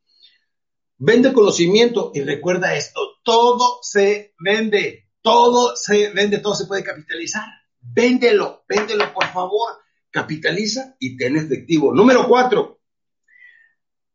Vende 0.96 1.32
conocimiento 1.32 2.12
y 2.14 2.22
recuerda 2.22 2.74
esto, 2.74 3.00
todo 3.22 3.80
se 3.82 4.32
vende, 4.38 5.10
todo 5.20 5.76
se 5.76 6.10
vende, 6.10 6.38
todo 6.38 6.54
se 6.54 6.66
puede 6.66 6.84
capitalizar. 6.84 7.44
Véndelo, 7.80 8.64
véndelo 8.66 9.12
por 9.12 9.26
favor, 9.26 9.83
capitaliza 10.14 10.94
y 11.00 11.16
ten 11.16 11.36
efectivo. 11.36 11.92
Número 11.92 12.28
cuatro, 12.28 12.78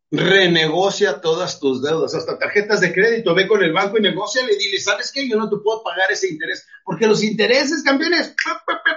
renegocia 0.10 1.20
todas 1.20 1.60
tus 1.60 1.84
deudas, 1.84 2.16
hasta 2.16 2.40
tarjetas 2.40 2.80
de 2.80 2.94
crédito, 2.94 3.36
ve 3.36 3.46
con 3.46 3.62
el 3.62 3.74
banco 3.74 3.98
y 3.98 4.02
negocia 4.02 4.42
y 4.44 4.58
dile, 4.58 4.80
¿sabes 4.80 5.12
qué? 5.12 5.28
Yo 5.28 5.36
no 5.36 5.50
te 5.50 5.58
puedo 5.58 5.84
pagar 5.84 6.10
ese 6.10 6.30
interés, 6.30 6.66
porque 6.86 7.06
los 7.06 7.22
intereses, 7.22 7.84
campeones, 7.84 8.34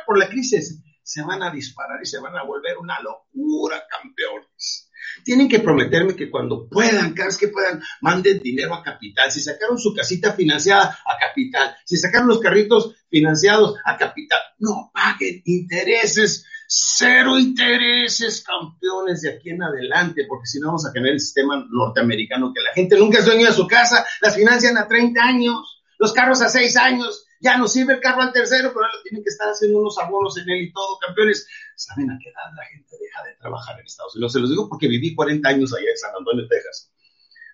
por 0.07 0.17
la 0.17 0.29
crisis, 0.29 0.81
se 1.03 1.23
van 1.23 1.43
a 1.43 1.51
disparar 1.51 1.99
y 2.01 2.07
se 2.07 2.21
van 2.21 2.37
a 2.37 2.45
volver 2.45 2.79
una 2.79 3.01
locura, 3.01 3.83
campeones. 3.91 4.89
Tienen 5.25 5.49
que 5.49 5.59
prometerme 5.59 6.15
que 6.15 6.31
cuando 6.31 6.69
puedan, 6.69 7.15
cada 7.15 7.27
vez 7.27 7.37
que 7.37 7.49
puedan, 7.49 7.83
manden 8.01 8.39
dinero 8.39 8.75
a 8.75 8.83
capital. 8.85 9.31
Si 9.33 9.41
sacaron 9.41 9.77
su 9.77 9.93
casita 9.93 10.35
financiada 10.35 10.85
a 11.05 11.19
capital, 11.19 11.77
si 11.85 11.97
sacaron 11.97 12.29
los 12.29 12.39
carritos 12.39 12.95
financiados 13.11 13.75
a 13.85 13.99
capital, 13.99 14.39
no 14.59 14.93
paguen 14.95 15.43
intereses, 15.45 16.47
cero 16.75 17.39
intereses, 17.39 18.43
campeones, 18.43 19.21
de 19.21 19.35
aquí 19.35 19.51
en 19.51 19.63
adelante, 19.63 20.25
porque 20.27 20.47
si 20.47 20.59
no 20.59 20.69
vamos 20.69 20.87
a 20.87 20.93
tener 20.93 21.13
el 21.13 21.21
sistema 21.21 21.67
norteamericano 21.71 22.51
que 22.55 22.63
la 22.63 22.73
gente 22.73 22.99
nunca 22.99 23.19
es 23.19 23.27
dueño 23.27 23.47
de 23.47 23.53
su 23.53 23.67
casa, 23.67 24.07
las 24.23 24.35
financian 24.35 24.79
a 24.79 24.89
30 24.89 25.23
años, 25.23 25.83
los 25.99 26.15
carros 26.15 26.41
a 26.41 26.49
6 26.49 26.77
años, 26.79 27.27
ya 27.41 27.59
no 27.59 27.69
sirve 27.69 27.95
el 27.95 28.01
carro 28.01 28.23
al 28.23 28.33
tercero, 28.33 28.71
pero 28.73 28.87
ahora 28.87 28.99
tienen 29.03 29.23
que 29.23 29.29
estar 29.29 29.49
haciendo 29.49 29.81
unos 29.81 29.99
abonos 29.99 30.39
en 30.39 30.49
él 30.49 30.63
y 30.63 30.73
todo, 30.73 30.99
campeones. 30.99 31.47
¿Saben 31.77 32.11
a 32.11 32.19
qué 32.19 32.31
edad 32.31 32.57
la 32.57 32.65
gente 32.65 32.97
deja 32.99 33.23
de 33.25 33.35
trabajar 33.35 33.79
en 33.79 33.85
Estados 33.85 34.15
Unidos? 34.15 34.33
Se 34.33 34.41
los 34.41 34.49
digo 34.49 34.69
porque 34.69 34.89
viví 34.89 35.15
40 35.15 35.47
años 35.47 35.75
allá 35.75 35.91
en 35.91 35.99
San 35.99 36.17
Antonio, 36.17 36.49
Texas. 36.49 36.91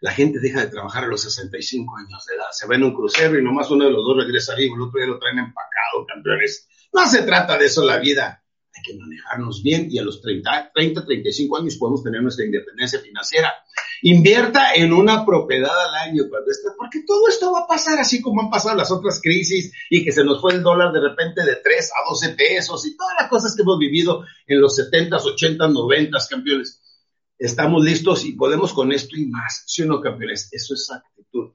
La 0.01 0.13
gente 0.13 0.39
deja 0.39 0.61
de 0.61 0.69
trabajar 0.69 1.05
a 1.05 1.07
los 1.09 1.23
65 1.23 1.97
años 1.97 2.25
de 2.27 2.37
edad. 2.37 2.47
Se 2.53 2.69
va 2.69 2.77
en 2.77 2.85
un 2.85 2.95
crucero 2.95 3.37
y 3.37 3.43
nomás 3.43 3.69
uno 3.71 3.87
de 3.87 3.91
los 3.91 4.05
dos 4.05 4.17
regresa 4.19 4.55
vivo, 4.55 4.77
el 4.77 4.83
otro 4.83 5.01
ya 5.01 5.07
lo 5.07 5.19
traen 5.19 5.39
empacado, 5.39 6.07
campeones. 6.07 6.69
No 6.93 7.05
se 7.09 7.23
trata 7.23 7.59
de 7.59 7.67
eso 7.67 7.85
la 7.85 7.97
vida. 7.97 8.45
Que 8.89 8.97
manejarnos 8.97 9.63
bien 9.63 9.89
y 9.91 9.99
a 9.99 10.03
los 10.03 10.23
30, 10.23 10.73
30, 10.75 11.05
35 11.05 11.59
años 11.59 11.77
podemos 11.77 12.03
tener 12.03 12.23
nuestra 12.23 12.47
independencia 12.47 13.01
financiera. 13.01 13.53
Invierta 14.01 14.73
en 14.75 14.95
una 14.95 15.27
propiedad 15.27 15.71
al 15.89 16.09
año 16.09 16.25
cuando 16.31 16.51
esté, 16.51 16.69
porque 16.79 17.03
todo 17.07 17.29
esto 17.29 17.53
va 17.53 17.61
a 17.61 17.67
pasar 17.67 17.99
así 17.99 18.23
como 18.23 18.41
han 18.41 18.49
pasado 18.49 18.77
las 18.77 18.91
otras 18.91 19.21
crisis 19.21 19.73
y 19.91 20.03
que 20.03 20.13
se 20.13 20.25
nos 20.25 20.41
fue 20.41 20.55
el 20.55 20.63
dólar 20.63 20.93
de 20.93 21.01
repente 21.01 21.45
de 21.45 21.57
3 21.57 21.91
a 21.91 22.09
12 22.09 22.29
pesos 22.31 22.87
y 22.87 22.97
todas 22.97 23.15
las 23.21 23.29
cosas 23.29 23.55
que 23.55 23.63
hemos 23.63 23.79
vivido 23.79 24.25
en 24.47 24.61
los 24.61 24.79
70s, 24.79 25.21
80s, 25.21 25.59
90s, 25.59 26.29
campeones. 26.31 26.81
Estamos 27.39 27.85
listos 27.85 28.25
y 28.25 28.33
podemos 28.33 28.73
con 28.73 28.91
esto 28.91 29.17
y 29.17 29.27
más. 29.27 29.65
¿Sí 29.67 29.83
o 29.83 29.87
no, 29.87 30.01
campeones? 30.01 30.49
Eso 30.51 30.73
es 30.73 30.91
actitud. 30.91 31.51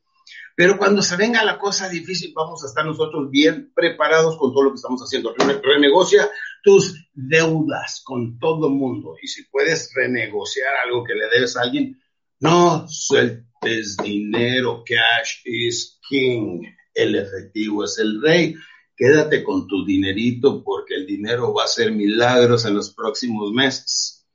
Pero 0.56 0.78
cuando 0.78 1.02
se 1.02 1.15
venga 1.15 1.43
la 1.43 1.58
cosa 1.58 1.89
difícil, 1.89 2.32
vamos 2.36 2.63
a 2.63 2.67
estar 2.67 2.86
nosotros 2.86 3.30
bien 3.32 3.72
preparados 3.74 4.38
con 4.38 4.52
todo 4.52 4.63
lo 4.63 4.69
que 4.72 4.76
estamos 4.76 5.02
haciendo. 5.02 5.34
Renegocia 5.63 6.30
tus 6.63 7.08
deudas 7.13 8.02
con 8.04 8.39
todo 8.39 8.69
mundo. 8.69 9.15
Y 9.21 9.28
si 9.28 9.43
puedes 9.43 9.91
renegociar 9.93 10.73
algo 10.86 11.04
que 11.04 11.13
le 11.13 11.28
debes 11.30 11.56
a 11.56 11.62
alguien, 11.62 12.02
no 12.39 12.88
sueltes 12.88 13.97
dinero. 13.97 14.84
Cash 14.86 15.41
is 15.45 15.99
king. 16.10 16.63
El 16.93 17.15
efectivo 17.15 17.84
es 17.84 17.99
el 17.99 18.21
rey. 18.21 18.56
Quédate 18.95 19.43
con 19.43 19.67
tu 19.67 19.86
dinerito 19.86 20.63
porque 20.63 20.95
el 20.95 21.06
dinero 21.06 21.54
va 21.54 21.63
a 21.63 21.65
hacer 21.65 21.91
milagros 21.91 22.65
en 22.65 22.76
los 22.76 22.93
próximos 22.93 23.52
meses 23.52 24.26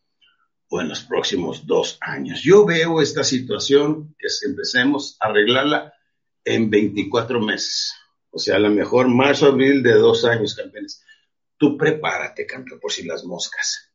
o 0.68 0.80
en 0.80 0.88
los 0.88 1.00
próximos 1.00 1.66
dos 1.66 1.96
años. 2.00 2.42
Yo 2.42 2.66
veo 2.66 3.00
esta 3.00 3.24
situación 3.24 4.14
que 4.18 4.28
empecemos 4.44 5.16
a 5.20 5.28
arreglarla 5.28 5.94
en 6.44 6.68
24 6.68 7.40
meses. 7.40 7.92
O 8.30 8.38
sea, 8.38 8.56
a 8.56 8.58
lo 8.58 8.70
mejor 8.70 9.08
marzo, 9.08 9.46
abril 9.46 9.82
de 9.82 9.94
dos 9.94 10.24
años, 10.24 10.54
campeones. 10.54 11.02
Tú 11.58 11.76
prepárate, 11.76 12.46
campeón, 12.46 12.80
por 12.80 12.92
si 12.92 13.04
las 13.04 13.24
moscas. 13.24 13.92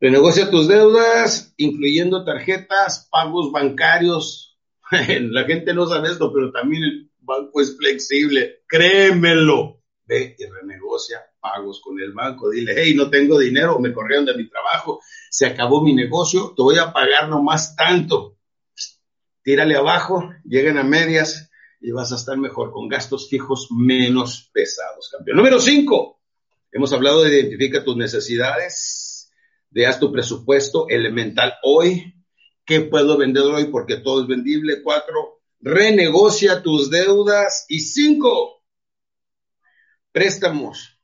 Renegocia 0.00 0.50
tus 0.50 0.68
deudas, 0.68 1.52
incluyendo 1.56 2.24
tarjetas, 2.24 3.08
pagos 3.10 3.50
bancarios. 3.52 4.58
La 4.90 5.44
gente 5.44 5.74
no 5.74 5.86
sabe 5.86 6.10
esto, 6.10 6.32
pero 6.32 6.52
también 6.52 6.84
el 6.84 7.10
banco 7.18 7.60
es 7.60 7.76
flexible. 7.76 8.62
Créemelo. 8.68 9.82
Ve 10.04 10.36
y 10.38 10.44
renegocia 10.44 11.20
pagos 11.40 11.80
con 11.82 11.98
el 12.00 12.12
banco. 12.12 12.50
Dile, 12.50 12.74
hey, 12.76 12.94
no 12.94 13.10
tengo 13.10 13.38
dinero, 13.40 13.80
me 13.80 13.92
corrieron 13.92 14.24
de 14.24 14.36
mi 14.36 14.48
trabajo, 14.48 15.00
se 15.30 15.46
acabó 15.46 15.82
mi 15.82 15.92
negocio, 15.94 16.52
te 16.56 16.62
voy 16.62 16.78
a 16.78 16.92
pagar 16.92 17.28
nomás 17.28 17.74
tanto. 17.74 18.38
Tírale 19.42 19.74
abajo, 19.74 20.30
lleguen 20.44 20.78
a 20.78 20.84
medias, 20.84 21.50
y 21.80 21.92
vas 21.92 22.12
a 22.12 22.16
estar 22.16 22.36
mejor 22.36 22.72
con 22.72 22.88
gastos 22.88 23.28
fijos 23.28 23.68
menos 23.70 24.50
pesados, 24.52 25.08
campeón. 25.10 25.36
Número 25.36 25.60
cinco, 25.60 26.15
hemos 26.76 26.92
hablado 26.92 27.22
de 27.22 27.40
identifica 27.40 27.82
tus 27.82 27.96
necesidades, 27.96 29.32
de 29.70 29.90
tu 29.98 30.12
presupuesto 30.12 30.86
elemental 30.90 31.54
hoy, 31.62 32.14
qué 32.66 32.82
puedo 32.82 33.16
vender 33.16 33.44
hoy 33.44 33.66
porque 33.66 33.96
todo 33.96 34.22
es 34.22 34.28
vendible. 34.28 34.82
Cuatro, 34.82 35.40
renegocia 35.60 36.62
tus 36.62 36.90
deudas. 36.90 37.64
Y 37.68 37.80
cinco, 37.80 38.62
préstamos. 40.12 41.00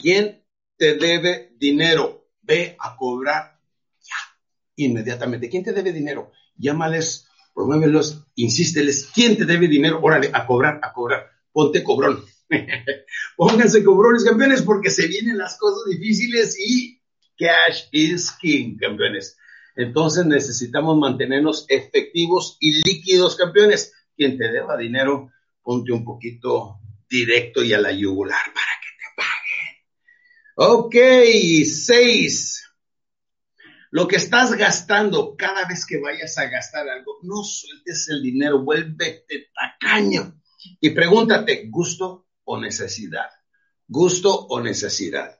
¿Quién 0.00 0.44
te 0.76 0.94
debe 0.94 1.54
dinero? 1.56 2.26
Ve 2.42 2.76
a 2.78 2.94
cobrar 2.94 3.58
ya, 4.00 4.36
inmediatamente. 4.76 5.48
¿Quién 5.48 5.64
te 5.64 5.72
debe 5.72 5.92
dinero? 5.92 6.32
Llámales 6.56 7.26
promuévelos, 7.54 8.22
insísteles, 8.34 9.10
¿quién 9.14 9.36
te 9.36 9.44
debe 9.44 9.66
dinero? 9.66 9.98
Órale, 10.02 10.30
a 10.32 10.46
cobrar, 10.46 10.78
a 10.82 10.92
cobrar, 10.92 11.26
ponte 11.52 11.82
cobrón. 11.82 12.22
Pónganse 13.36 13.84
cobrones, 13.84 14.24
campeones, 14.24 14.62
porque 14.62 14.90
se 14.90 15.06
vienen 15.06 15.38
las 15.38 15.58
cosas 15.58 15.84
difíciles 15.88 16.58
y 16.58 17.00
cash 17.38 17.84
is 17.92 18.32
king, 18.32 18.76
campeones. 18.78 19.36
Entonces 19.76 20.26
necesitamos 20.26 20.98
mantenernos 20.98 21.66
efectivos 21.68 22.56
y 22.60 22.82
líquidos, 22.82 23.36
campeones. 23.36 23.92
Quien 24.16 24.36
te 24.36 24.50
deba 24.50 24.76
dinero, 24.76 25.30
ponte 25.62 25.92
un 25.92 26.04
poquito 26.04 26.80
directo 27.08 27.62
y 27.62 27.72
a 27.72 27.80
la 27.80 27.92
yugular 27.92 28.44
para 28.52 28.72
que 28.82 28.88
te 28.98 29.14
paguen. 29.16 29.84
Ok, 30.56 31.64
seis. 31.64 32.64
Lo 33.90 34.06
que 34.06 34.16
estás 34.16 34.52
gastando 34.54 35.34
cada 35.36 35.66
vez 35.66 35.86
que 35.86 35.98
vayas 35.98 36.36
a 36.36 36.46
gastar 36.46 36.88
algo, 36.88 37.18
no 37.22 37.42
sueltes 37.42 38.08
el 38.10 38.22
dinero, 38.22 38.62
vuélvete 38.62 39.50
tacaño. 39.54 40.40
Y 40.80 40.90
pregúntate, 40.90 41.68
¿gusto 41.70 42.27
o 42.48 42.58
necesidad? 42.58 43.28
¿Gusto 43.86 44.34
o 44.34 44.60
necesidad? 44.60 45.38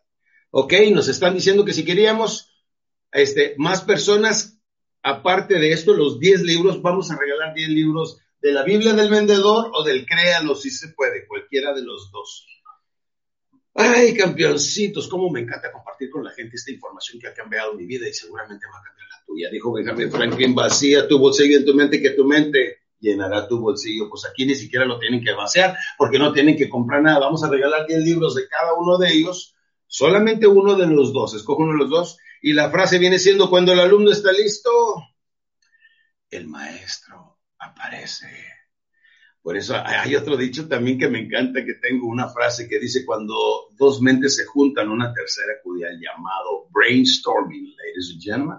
Ok, 0.50 0.74
nos 0.92 1.08
están 1.08 1.34
diciendo 1.34 1.64
que 1.64 1.72
si 1.72 1.84
queríamos 1.84 2.54
este, 3.12 3.54
más 3.56 3.82
personas, 3.82 4.60
aparte 5.02 5.58
de 5.58 5.72
esto, 5.72 5.94
los 5.94 6.20
10 6.20 6.42
libros, 6.42 6.82
vamos 6.82 7.10
a 7.10 7.18
regalar 7.18 7.54
10 7.54 7.70
libros 7.70 8.18
de 8.40 8.52
la 8.52 8.62
Biblia 8.62 8.92
del 8.92 9.10
vendedor 9.10 9.70
o 9.74 9.82
del 9.82 10.06
Créalo 10.06 10.54
si 10.54 10.70
se 10.70 10.88
puede, 10.88 11.26
cualquiera 11.26 11.72
de 11.74 11.82
los 11.82 12.10
dos. 12.12 12.46
Ay, 13.74 14.14
campeoncitos, 14.14 15.08
cómo 15.08 15.30
me 15.30 15.40
encanta 15.40 15.72
compartir 15.72 16.10
con 16.10 16.24
la 16.24 16.32
gente 16.32 16.56
esta 16.56 16.72
información 16.72 17.20
que 17.20 17.28
ha 17.28 17.34
cambiado 17.34 17.74
mi 17.74 17.86
vida 17.86 18.08
y 18.08 18.12
seguramente 18.12 18.66
va 18.66 18.78
a 18.78 18.82
cambiar 18.82 19.08
la 19.08 19.24
tuya. 19.24 19.50
Dijo 19.50 19.72
Benjamin 19.72 20.10
Franklin, 20.10 20.54
vacía 20.54 21.06
tu 21.06 21.18
bolsillo 21.18 21.58
en 21.58 21.64
tu 21.64 21.74
mente 21.74 22.02
que 22.02 22.10
tu 22.10 22.24
mente 22.24 22.78
llenará 23.00 23.46
tu 23.48 23.58
bolsillo. 23.58 24.08
Pues 24.08 24.24
aquí 24.26 24.46
ni 24.46 24.54
siquiera 24.54 24.84
lo 24.84 24.98
tienen 24.98 25.22
que 25.22 25.32
vaciar 25.32 25.76
porque 25.96 26.18
no 26.18 26.32
tienen 26.32 26.56
que 26.56 26.68
comprar 26.68 27.02
nada. 27.02 27.20
Vamos 27.20 27.42
a 27.44 27.50
regalar 27.50 27.86
10 27.86 28.00
libros 28.02 28.34
de 28.34 28.48
cada 28.48 28.74
uno 28.74 28.98
de 28.98 29.12
ellos, 29.12 29.54
solamente 29.86 30.46
uno 30.46 30.74
de 30.74 30.86
los 30.86 31.12
dos. 31.12 31.34
Escoge 31.34 31.62
uno 31.62 31.72
de 31.72 31.78
los 31.78 31.90
dos 31.90 32.18
y 32.42 32.52
la 32.52 32.70
frase 32.70 32.98
viene 32.98 33.18
siendo, 33.18 33.50
cuando 33.50 33.72
el 33.72 33.80
alumno 33.80 34.10
está 34.10 34.32
listo, 34.32 34.70
el 36.30 36.46
maestro 36.46 37.38
aparece. 37.58 38.26
Por 39.42 39.56
eso 39.56 39.74
hay 39.82 40.14
otro 40.14 40.36
dicho 40.36 40.68
también 40.68 40.98
que 40.98 41.08
me 41.08 41.20
encanta, 41.20 41.64
que 41.64 41.74
tengo 41.74 42.06
una 42.06 42.28
frase 42.28 42.68
que 42.68 42.78
dice, 42.78 43.06
cuando 43.06 43.68
dos 43.78 44.02
mentes 44.02 44.36
se 44.36 44.44
juntan, 44.44 44.90
una 44.90 45.12
tercera 45.12 45.54
acude 45.58 45.88
al 45.88 45.98
llamado 45.98 46.68
brainstorming, 46.70 47.74
ladies 47.76 48.10
and 48.12 48.22
gentlemen. 48.22 48.58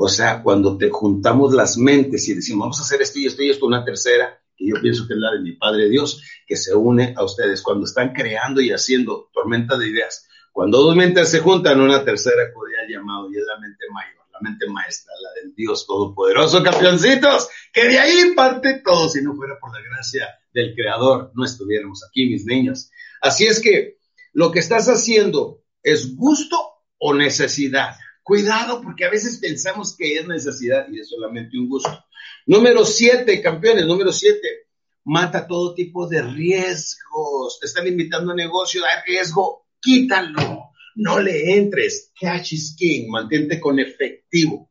O 0.00 0.08
sea, 0.08 0.42
cuando 0.42 0.78
te 0.78 0.90
juntamos 0.90 1.52
las 1.54 1.76
mentes 1.76 2.28
y 2.28 2.34
decimos, 2.34 2.66
vamos 2.66 2.78
a 2.78 2.82
hacer 2.82 3.02
esto 3.02 3.18
y 3.18 3.26
esto 3.26 3.42
y 3.42 3.50
esto, 3.50 3.66
una 3.66 3.84
tercera, 3.84 4.40
que 4.56 4.68
yo 4.68 4.76
pienso 4.80 5.06
que 5.08 5.14
es 5.14 5.20
la 5.20 5.32
de 5.32 5.40
mi 5.40 5.52
Padre 5.52 5.88
Dios, 5.88 6.22
que 6.46 6.56
se 6.56 6.74
une 6.74 7.14
a 7.16 7.24
ustedes 7.24 7.62
cuando 7.62 7.84
están 7.84 8.12
creando 8.12 8.60
y 8.60 8.70
haciendo 8.70 9.28
tormenta 9.32 9.76
de 9.76 9.88
ideas. 9.88 10.28
Cuando 10.52 10.78
dos 10.82 10.94
mentes 10.94 11.28
se 11.28 11.40
juntan, 11.40 11.80
una 11.80 12.04
tercera 12.04 12.42
al 12.42 12.88
llamado 12.88 13.30
y 13.30 13.38
es 13.38 13.44
la 13.44 13.58
mente 13.58 13.84
mayor 13.92 14.18
mente 14.40 14.66
maestra, 14.68 15.12
la 15.22 15.40
del 15.40 15.54
Dios 15.54 15.86
Todopoderoso, 15.86 16.62
campeoncitos, 16.62 17.48
que 17.72 17.88
de 17.88 17.98
ahí 17.98 18.34
parte 18.34 18.82
todo, 18.84 19.08
si 19.08 19.22
no 19.22 19.34
fuera 19.34 19.58
por 19.58 19.72
la 19.72 19.80
gracia 19.82 20.28
del 20.52 20.74
Creador, 20.74 21.32
no 21.34 21.44
estuviéramos 21.44 22.04
aquí, 22.04 22.28
mis 22.28 22.44
niños. 22.44 22.90
Así 23.20 23.46
es 23.46 23.60
que 23.60 23.98
lo 24.32 24.50
que 24.50 24.60
estás 24.60 24.88
haciendo 24.88 25.62
es 25.82 26.16
gusto 26.16 26.56
o 26.98 27.14
necesidad. 27.14 27.96
Cuidado, 28.28 28.82
porque 28.82 29.06
a 29.06 29.10
veces 29.10 29.38
pensamos 29.38 29.96
que 29.96 30.16
es 30.16 30.28
necesidad 30.28 30.86
y 30.92 31.00
es 31.00 31.08
solamente 31.08 31.56
un 31.58 31.66
gusto. 31.66 32.04
Número 32.44 32.84
siete, 32.84 33.40
campeones, 33.40 33.86
número 33.86 34.12
siete, 34.12 34.66
mata 35.04 35.46
todo 35.46 35.72
tipo 35.72 36.06
de 36.06 36.20
riesgos. 36.20 37.58
Te 37.58 37.64
están 37.64 37.86
invitando 37.86 38.32
a 38.32 38.34
negocio, 38.34 38.82
hay 38.84 39.10
riesgo, 39.10 39.66
quítalo. 39.80 40.72
No 40.96 41.18
le 41.20 41.56
entres. 41.56 42.12
Cash 42.20 42.52
is 42.52 42.76
king. 42.78 43.08
Mantente 43.08 43.58
con 43.58 43.78
efectivo. 43.78 44.70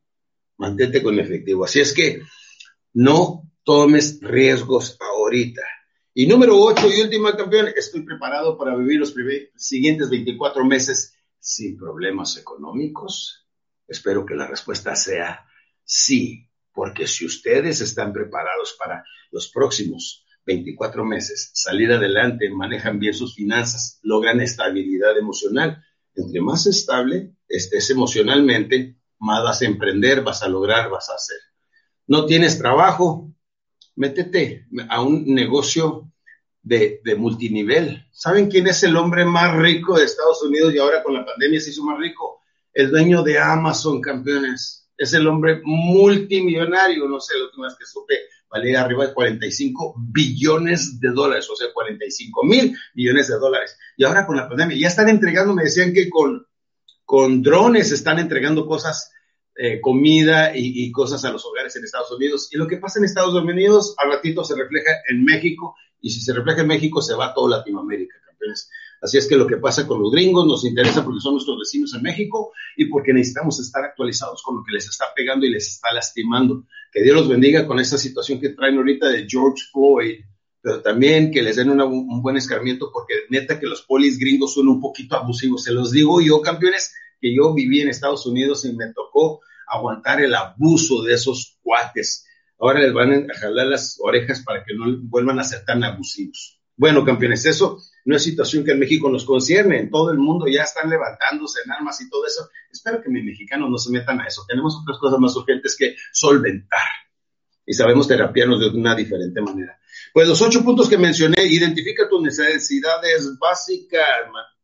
Mantente 0.58 1.02
con 1.02 1.18
efectivo. 1.18 1.64
Así 1.64 1.80
es 1.80 1.92
que 1.92 2.22
no 2.92 3.42
tomes 3.64 4.20
riesgos 4.20 4.96
ahorita. 5.00 5.62
Y 6.14 6.28
número 6.28 6.56
ocho 6.56 6.88
y 6.88 7.00
última 7.00 7.36
campeón, 7.36 7.70
estoy 7.74 8.02
preparado 8.02 8.56
para 8.56 8.76
vivir 8.76 9.00
los 9.00 9.12
siguientes 9.56 10.10
24 10.10 10.64
meses 10.64 11.12
sin 11.40 11.76
problemas 11.76 12.36
económicos. 12.36 13.47
Espero 13.88 14.24
que 14.24 14.34
la 14.34 14.46
respuesta 14.46 14.94
sea 14.94 15.46
sí, 15.82 16.48
porque 16.72 17.06
si 17.06 17.24
ustedes 17.24 17.80
están 17.80 18.12
preparados 18.12 18.76
para 18.78 19.04
los 19.32 19.50
próximos 19.50 20.24
24 20.44 21.04
meses, 21.04 21.50
salir 21.54 21.90
adelante, 21.90 22.48
manejan 22.50 22.98
bien 22.98 23.14
sus 23.14 23.34
finanzas, 23.34 23.98
logran 24.02 24.40
estabilidad 24.40 25.18
emocional. 25.18 25.84
Entre 26.14 26.40
más 26.40 26.66
estable 26.66 27.34
estés 27.48 27.90
emocionalmente, 27.90 28.96
más 29.18 29.42
vas 29.42 29.62
a 29.62 29.66
emprender, 29.66 30.22
vas 30.22 30.42
a 30.42 30.48
lograr, 30.48 30.90
vas 30.90 31.10
a 31.10 31.14
hacer. 31.14 31.38
No 32.06 32.26
tienes 32.26 32.58
trabajo, 32.58 33.32
métete 33.96 34.66
a 34.88 35.02
un 35.02 35.34
negocio 35.34 36.12
de, 36.62 37.00
multinivel. 37.16 38.06
¿Saben 38.12 38.50
quién 38.50 38.66
es 38.66 38.82
el 38.82 38.96
hombre 38.96 39.24
más 39.24 39.56
rico 39.56 39.98
de 39.98 40.04
Estados 40.04 40.42
Unidos 40.42 40.74
y 40.74 40.78
ahora 40.78 41.02
con 41.02 41.14
la 41.14 41.24
pandemia 41.24 41.60
se 41.60 41.70
hizo 41.70 41.84
más 41.84 41.98
rico? 41.98 42.37
El 42.78 42.92
dueño 42.92 43.24
de 43.24 43.40
Amazon, 43.40 44.00
campeones. 44.00 44.88
Es 44.96 45.12
el 45.12 45.26
hombre 45.26 45.60
multimillonario, 45.64 47.08
no 47.08 47.18
sé, 47.18 47.36
lo 47.36 47.46
último 47.46 47.66
que 47.76 47.84
supe, 47.84 48.14
valía 48.48 48.82
arriba 48.82 49.08
de 49.08 49.14
45 49.14 49.96
billones 50.12 51.00
de 51.00 51.08
dólares, 51.08 51.50
o 51.50 51.56
sea, 51.56 51.72
45 51.74 52.44
mil 52.44 52.78
millones 52.94 53.26
de 53.26 53.34
dólares. 53.34 53.76
Y 53.96 54.04
ahora 54.04 54.24
con 54.24 54.36
la 54.36 54.48
pandemia, 54.48 54.76
ya 54.78 54.86
están 54.86 55.08
entregando, 55.08 55.54
me 55.54 55.64
decían 55.64 55.92
que 55.92 56.08
con, 56.08 56.46
con 57.04 57.42
drones 57.42 57.90
están 57.90 58.20
entregando 58.20 58.64
cosas, 58.64 59.10
eh, 59.56 59.80
comida 59.80 60.56
y, 60.56 60.84
y, 60.84 60.92
cosas 60.92 61.24
a 61.24 61.32
los 61.32 61.44
hogares 61.46 61.74
en 61.74 61.82
Estados 61.82 62.12
Unidos. 62.12 62.48
Y 62.52 62.58
lo 62.58 62.68
que 62.68 62.76
pasa 62.76 63.00
en 63.00 63.06
Estados 63.06 63.34
Unidos, 63.34 63.96
al 63.98 64.12
ratito 64.12 64.44
se 64.44 64.54
refleja 64.54 64.92
en 65.08 65.24
México, 65.24 65.74
y 66.00 66.10
si 66.10 66.20
se 66.20 66.32
refleja 66.32 66.60
en 66.60 66.68
México, 66.68 67.02
se 67.02 67.16
va 67.16 67.26
a 67.26 67.34
toda 67.34 67.58
Latinoamérica, 67.58 68.14
campeones. 68.24 68.70
Así 69.00 69.16
es 69.16 69.28
que 69.28 69.36
lo 69.36 69.46
que 69.46 69.58
pasa 69.58 69.86
con 69.86 70.02
los 70.02 70.10
gringos 70.10 70.46
nos 70.46 70.64
interesa 70.64 71.04
porque 71.04 71.20
son 71.20 71.34
nuestros 71.34 71.58
vecinos 71.58 71.94
en 71.94 72.02
México 72.02 72.52
y 72.76 72.86
porque 72.86 73.12
necesitamos 73.12 73.60
estar 73.60 73.84
actualizados 73.84 74.42
con 74.42 74.56
lo 74.56 74.64
que 74.64 74.72
les 74.72 74.88
está 74.88 75.06
pegando 75.14 75.46
y 75.46 75.50
les 75.50 75.68
está 75.68 75.92
lastimando. 75.92 76.64
Que 76.92 77.02
Dios 77.02 77.16
los 77.16 77.28
bendiga 77.28 77.66
con 77.66 77.78
esta 77.78 77.96
situación 77.96 78.40
que 78.40 78.50
traen 78.50 78.76
ahorita 78.76 79.08
de 79.08 79.26
George 79.28 79.64
Floyd, 79.72 80.20
pero 80.60 80.82
también 80.82 81.30
que 81.30 81.42
les 81.42 81.56
den 81.56 81.70
un 81.70 82.22
buen 82.22 82.36
escarmiento 82.36 82.90
porque 82.92 83.14
neta 83.30 83.60
que 83.60 83.66
los 83.66 83.82
polis 83.82 84.18
gringos 84.18 84.54
son 84.54 84.68
un 84.68 84.80
poquito 84.80 85.16
abusivos. 85.16 85.62
Se 85.62 85.72
los 85.72 85.92
digo 85.92 86.20
yo, 86.20 86.40
campeones, 86.40 86.92
que 87.20 87.34
yo 87.34 87.54
viví 87.54 87.80
en 87.80 87.88
Estados 87.88 88.26
Unidos 88.26 88.64
y 88.64 88.72
me 88.72 88.92
tocó 88.92 89.40
aguantar 89.68 90.20
el 90.20 90.34
abuso 90.34 91.02
de 91.02 91.14
esos 91.14 91.58
cuates. 91.62 92.26
Ahora 92.58 92.80
les 92.80 92.92
van 92.92 93.30
a 93.30 93.34
jalar 93.38 93.66
las 93.68 93.98
orejas 94.00 94.42
para 94.42 94.64
que 94.64 94.74
no 94.74 94.86
vuelvan 95.02 95.38
a 95.38 95.44
ser 95.44 95.64
tan 95.64 95.84
abusivos. 95.84 96.60
Bueno, 96.76 97.04
campeones, 97.04 97.44
eso 97.44 97.80
no 98.04 98.16
es 98.16 98.22
situación 98.22 98.64
que 98.64 98.72
en 98.72 98.78
México 98.78 99.10
nos 99.10 99.24
concierne. 99.24 99.78
En 99.80 99.90
todo 99.90 100.10
el 100.10 100.18
mundo 100.18 100.46
ya 100.46 100.62
están 100.62 100.88
levantándose 100.88 101.60
en 101.64 101.72
armas 101.72 102.00
y 102.00 102.08
todo 102.08 102.26
eso. 102.26 102.48
Espero 102.70 103.02
que 103.02 103.10
mis 103.10 103.24
mexicanos 103.24 103.70
no 103.70 103.78
se 103.78 103.90
metan 103.90 104.20
a 104.20 104.26
eso. 104.26 104.44
Tenemos 104.48 104.78
otras 104.80 104.98
cosas 104.98 105.18
más 105.18 105.36
urgentes 105.36 105.76
que 105.76 105.96
solventar. 106.12 106.88
Y 107.66 107.74
sabemos 107.74 108.08
terapiarnos 108.08 108.60
de 108.60 108.68
una 108.68 108.94
diferente 108.94 109.40
manera. 109.42 109.78
Pues 110.12 110.26
los 110.26 110.40
ocho 110.40 110.64
puntos 110.64 110.88
que 110.88 110.96
mencioné, 110.96 111.44
identifica 111.44 112.08
tus 112.08 112.22
necesidades 112.22 113.38
básicas, 113.38 114.06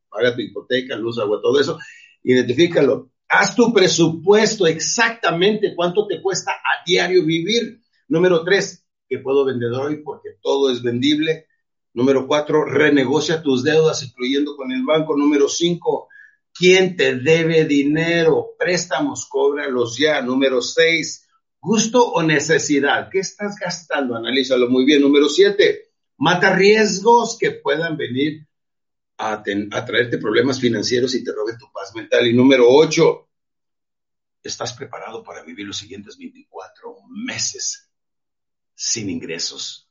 paga 0.09 0.33
tu 0.33 0.41
hipoteca, 0.41 0.95
luz, 0.95 1.19
agua, 1.19 1.39
todo 1.41 1.59
eso, 1.59 1.79
identifícalo. 2.23 3.11
Haz 3.27 3.55
tu 3.55 3.73
presupuesto 3.73 4.67
exactamente 4.67 5.73
cuánto 5.75 6.07
te 6.07 6.21
cuesta 6.21 6.51
a 6.51 6.83
diario 6.85 7.25
vivir. 7.25 7.79
Número 8.07 8.43
tres, 8.43 8.85
que 9.07 9.19
puedo 9.19 9.45
vender 9.45 9.71
hoy 9.73 9.97
porque 10.03 10.29
todo 10.41 10.71
es 10.71 10.81
vendible. 10.81 11.47
Número 11.95 12.27
cuatro, 12.27 12.65
renegocia 12.65 13.41
tus 13.41 13.63
deudas, 13.63 14.03
incluyendo 14.03 14.57
con 14.57 14.69
el 14.73 14.83
banco. 14.83 15.15
Número 15.15 15.47
cinco, 15.47 16.09
¿quién 16.53 16.97
te 16.97 17.15
debe 17.15 17.63
dinero? 17.63 18.49
Préstamos, 18.59 19.25
cóbralos 19.27 19.97
ya. 19.97 20.21
Número 20.21 20.61
seis, 20.61 21.25
gusto 21.57 22.05
o 22.11 22.21
necesidad. 22.21 23.07
¿Qué 23.09 23.19
estás 23.19 23.55
gastando? 23.57 24.13
Analízalo 24.13 24.67
muy 24.67 24.83
bien. 24.83 25.03
Número 25.03 25.29
siete, 25.29 25.93
mata 26.17 26.53
riesgos 26.53 27.37
que 27.39 27.51
puedan 27.51 27.95
venir 27.95 28.45
a, 29.17 29.41
a 29.71 29.85
traerte 29.85 30.17
problemas 30.17 30.59
financieros 30.59 31.15
y 31.15 31.23
te 31.23 31.31
roben 31.31 31.57
tu 31.57 31.71
paz 31.71 31.95
mental. 31.95 32.27
Y 32.27 32.33
número 32.33 32.65
ocho, 32.67 33.29
estás 34.43 34.73
preparado 34.73 35.23
para 35.23 35.43
vivir 35.43 35.65
los 35.65 35.77
siguientes 35.77 36.17
24 36.17 36.93
meses 37.07 37.89
sin 38.75 39.09
ingresos 39.09 39.84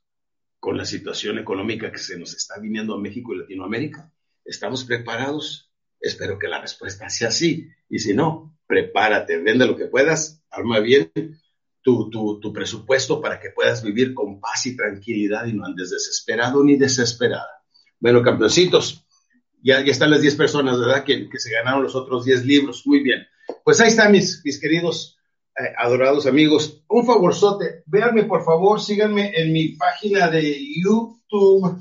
con 0.65 0.79
la 0.79 0.87
situación 0.87 1.37
económica 1.37 1.93
que 1.93 1.99
se 1.99 2.19
nos 2.19 2.35
está 2.35 2.59
viniendo 2.59 2.95
a 2.95 2.99
México 2.99 3.35
y 3.35 3.37
Latinoamérica? 3.37 4.11
¿Estamos 4.47 4.87
preparados? 4.87 5.71
Espero 6.01 6.39
que 6.39 6.49
la 6.49 6.59
respuesta 6.59 7.11
sea 7.11 7.31
sí. 7.31 7.69
Y 7.91 7.99
si 7.99 8.15
no, 8.15 8.57
prepárate, 8.67 9.37
vende 9.43 9.67
lo 9.67 9.77
que 9.77 9.89
puedas, 9.89 10.43
arma 10.49 10.81
bien 10.81 11.13
tu, 11.83 12.09
tu, 12.09 12.41
tu 12.41 12.51
presupuesto 12.51 13.21
para 13.21 13.39
que 13.39 13.51
puedas 13.51 13.85
vivir 13.85 14.15
con 14.15 14.41
paz 14.41 14.65
y 14.65 14.75
tranquilidad 14.75 15.45
y 15.45 15.53
no 15.53 15.67
andes 15.67 15.91
desesperado 15.91 16.65
ni 16.65 16.79
desesperada. 16.79 17.63
Bueno, 18.01 18.23
campeoncitos, 18.23 19.07
ya, 19.63 19.85
ya 19.85 19.93
están 19.93 20.11
las 20.11 20.23
10 20.23 20.35
personas, 20.37 20.81
¿verdad? 20.81 21.05
Que, 21.05 21.29
que 21.29 21.39
se 21.41 21.53
ganaron 21.53 21.83
los 21.83 21.95
otros 21.95 22.25
10 22.25 22.47
libros. 22.47 22.87
Muy 22.87 23.03
bien. 23.03 23.27
Pues 23.65 23.83
ahí 23.83 23.89
están 23.89 24.13
mis, 24.13 24.41
mis 24.43 24.59
queridos 24.59 25.14
eh, 25.57 25.73
adorados 25.77 26.27
amigos, 26.27 26.83
un 26.89 27.07
favorzote, 27.07 27.85
véanme 27.87 28.25
por 28.25 28.45
favor, 28.45 28.81
síganme 28.81 29.33
en 29.35 29.53
mi 29.53 29.77
página 29.77 30.29
de 30.29 30.59
YouTube, 30.77 31.81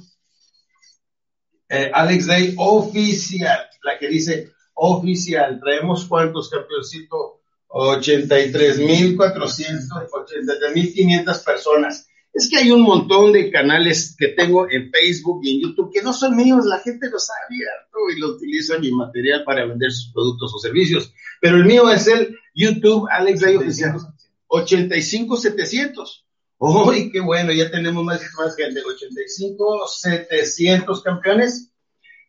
eh, 1.69 1.89
Alex 1.93 2.27
Day 2.27 2.53
Oficial, 2.57 3.67
la 3.83 3.97
que 3.97 4.07
dice 4.07 4.51
oficial. 4.75 5.59
Traemos 5.59 6.05
cuántos, 6.05 6.49
campeoncito? 6.49 7.41
83.400, 7.69 9.89
83.500 9.89 11.43
personas. 11.43 12.07
Es 12.33 12.49
que 12.49 12.57
hay 12.57 12.71
un 12.71 12.81
montón 12.81 13.31
de 13.31 13.49
canales 13.51 14.15
que 14.17 14.29
tengo 14.29 14.67
en 14.67 14.89
Facebook 14.89 15.41
y 15.43 15.55
en 15.55 15.61
YouTube 15.61 15.91
que 15.93 16.01
no 16.01 16.13
son 16.13 16.35
míos, 16.35 16.65
la 16.65 16.79
gente 16.79 17.07
los 17.11 17.29
ha 17.29 17.35
abierto 17.45 18.09
y 18.11 18.19
lo 18.19 18.29
utiliza 18.29 18.79
mi 18.79 18.91
material 18.91 19.43
para 19.43 19.67
vender 19.67 19.91
sus 19.91 20.11
productos 20.11 20.51
o 20.55 20.57
servicios. 20.57 21.13
Pero 21.39 21.57
el 21.57 21.65
mío 21.65 21.87
es 21.91 22.07
el 22.07 22.35
YouTube 22.55 23.07
Alex 23.11 23.41
Day 23.41 23.55
Oficial 23.55 23.97
85700. 24.47 26.25
¡Uy, 26.57 27.11
qué 27.11 27.19
bueno! 27.19 27.51
Ya 27.51 27.69
tenemos 27.69 28.03
más, 28.03 28.19
más 28.35 28.55
gente, 28.55 28.81
85700 28.83 31.03
campeones. 31.03 31.69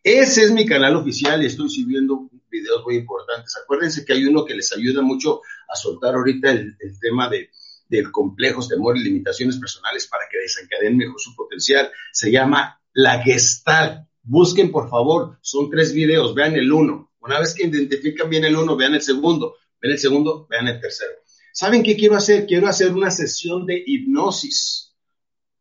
Ese 0.03 0.43
es 0.43 0.51
mi 0.51 0.67
canal 0.67 0.97
oficial 0.97 1.41
y 1.41 1.47
estoy 1.47 1.67
subiendo 1.67 2.29
videos 2.47 2.83
muy 2.83 2.97
importantes. 2.97 3.57
Acuérdense 3.63 4.05
que 4.05 4.13
hay 4.13 4.25
uno 4.25 4.45
que 4.45 4.53
les 4.53 4.71
ayuda 4.71 5.01
mucho 5.01 5.41
a 5.67 5.75
soltar 5.75 6.13
ahorita 6.13 6.51
el 6.51 6.77
tema 7.01 7.27
de 7.27 7.49
del 7.87 8.11
complejos, 8.11 8.67
temor 8.67 8.97
y 8.97 9.03
limitaciones 9.03 9.57
personales 9.57 10.07
para 10.07 10.25
que 10.29 10.39
desencadenen 10.39 10.97
mejor 10.97 11.19
su 11.19 11.35
potencial. 11.35 11.91
Se 12.11 12.31
llama 12.31 12.81
La 12.93 13.21
Gestalt. 13.21 14.07
Busquen, 14.23 14.71
por 14.71 14.89
favor, 14.89 15.37
son 15.41 15.69
tres 15.69 15.93
videos, 15.93 16.33
vean 16.33 16.55
el 16.55 16.71
uno. 16.71 17.11
Una 17.19 17.39
vez 17.39 17.53
que 17.53 17.67
identifican 17.67 18.29
bien 18.29 18.45
el 18.45 18.55
uno, 18.55 18.75
vean 18.75 18.95
el 18.95 19.01
segundo. 19.01 19.55
Vean 19.81 19.93
el 19.93 19.99
segundo, 19.99 20.47
vean 20.49 20.67
el 20.67 20.79
tercero. 20.79 21.13
¿Saben 21.53 21.83
qué 21.83 21.95
quiero 21.95 22.15
hacer? 22.15 22.45
Quiero 22.45 22.67
hacer 22.67 22.91
una 22.91 23.11
sesión 23.11 23.65
de 23.65 23.83
hipnosis. 23.85 24.95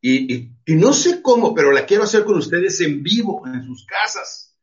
Y, 0.01 0.51
y 0.67 0.75
no 0.75 0.93
sé 0.93 1.23
cómo, 1.23 1.55
pero 1.55 1.73
la 1.73 1.87
quiero 1.87 2.05
hacer 2.05 2.25
con 2.25 2.37
ustedes 2.37 2.81
en 2.81 3.03
vivo, 3.03 3.43
en 3.47 3.65
sus 3.65 3.87
casas 3.87 4.54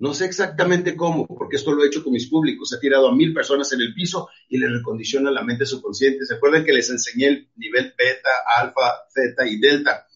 no 0.00 0.14
sé 0.14 0.24
exactamente 0.24 0.96
cómo, 0.96 1.26
porque 1.26 1.56
esto 1.56 1.72
lo 1.72 1.84
he 1.84 1.88
hecho 1.88 2.02
con 2.02 2.14
mis 2.14 2.26
públicos. 2.26 2.72
He 2.72 2.78
tirado 2.78 3.08
a 3.08 3.14
mil 3.14 3.34
personas 3.34 3.70
en 3.74 3.82
el 3.82 3.92
piso 3.92 4.30
y 4.48 4.56
les 4.56 4.72
recondiciona 4.72 5.30
la 5.30 5.42
mente 5.42 5.66
subconsciente. 5.66 6.24
¿Se 6.24 6.34
acuerdan 6.36 6.64
que 6.64 6.72
les 6.72 6.88
enseñé 6.88 7.26
el 7.26 7.50
nivel 7.56 7.92
beta, 7.98 8.30
alfa, 8.56 8.80
zeta 9.12 9.46
y 9.46 9.58
delta? 9.58 10.06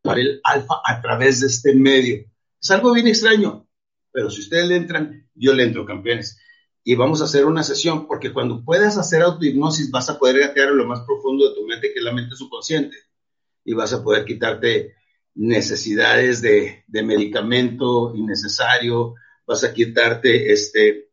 Para 0.00 0.22
el 0.22 0.40
alfa 0.44 0.76
a 0.82 1.02
través 1.02 1.42
de 1.42 1.48
este 1.48 1.74
medio. 1.74 2.24
Es 2.58 2.70
algo 2.70 2.94
bien 2.94 3.06
extraño, 3.06 3.68
pero 4.10 4.30
si 4.30 4.40
ustedes 4.40 4.66
le 4.66 4.76
entran, 4.76 5.28
yo 5.34 5.52
le 5.52 5.64
entro, 5.64 5.84
campeones. 5.84 6.40
Y 6.82 6.94
vamos 6.94 7.20
a 7.20 7.24
hacer 7.24 7.44
una 7.44 7.62
sesión, 7.62 8.06
porque 8.06 8.32
cuando 8.32 8.64
puedas 8.64 8.96
hacer 8.96 9.20
autohipnosis 9.20 9.90
vas 9.90 10.08
a 10.08 10.18
poder 10.18 10.38
gatear 10.38 10.70
lo 10.70 10.86
más 10.86 11.00
profundo 11.00 11.50
de 11.50 11.54
tu 11.54 11.66
mente, 11.66 11.92
que 11.92 11.98
es 11.98 12.04
la 12.04 12.14
mente 12.14 12.34
subconsciente. 12.34 12.96
Y 13.62 13.74
vas 13.74 13.92
a 13.92 14.02
poder 14.02 14.24
quitarte 14.24 14.94
necesidades 15.38 16.42
de, 16.42 16.84
de 16.88 17.02
medicamento 17.04 18.12
innecesario, 18.14 19.14
vas 19.46 19.62
a 19.62 19.72
quitarte 19.72 20.52
este, 20.52 21.10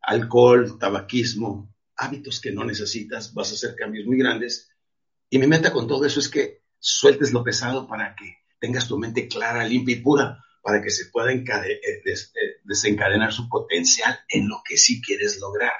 alcohol, 0.00 0.78
tabaquismo, 0.78 1.74
hábitos 1.94 2.40
que 2.40 2.52
no 2.52 2.64
necesitas, 2.64 3.34
vas 3.34 3.50
a 3.50 3.54
hacer 3.54 3.76
cambios 3.76 4.06
muy 4.06 4.16
grandes. 4.16 4.70
Y 5.28 5.38
mi 5.38 5.46
meta 5.46 5.72
con 5.72 5.86
todo 5.86 6.06
eso 6.06 6.20
es 6.20 6.30
que 6.30 6.62
sueltes 6.78 7.32
lo 7.32 7.44
pesado 7.44 7.86
para 7.86 8.16
que 8.16 8.38
tengas 8.58 8.88
tu 8.88 8.98
mente 8.98 9.28
clara, 9.28 9.68
limpia 9.68 9.96
y 9.96 10.00
pura, 10.00 10.42
para 10.62 10.80
que 10.80 10.90
se 10.90 11.06
pueda 11.06 11.30
eh, 11.30 11.44
eh, 11.44 12.14
desencadenar 12.64 13.32
su 13.32 13.46
potencial 13.46 14.18
en 14.28 14.48
lo 14.48 14.62
que 14.66 14.78
sí 14.78 15.02
quieres 15.02 15.38
lograr. 15.38 15.72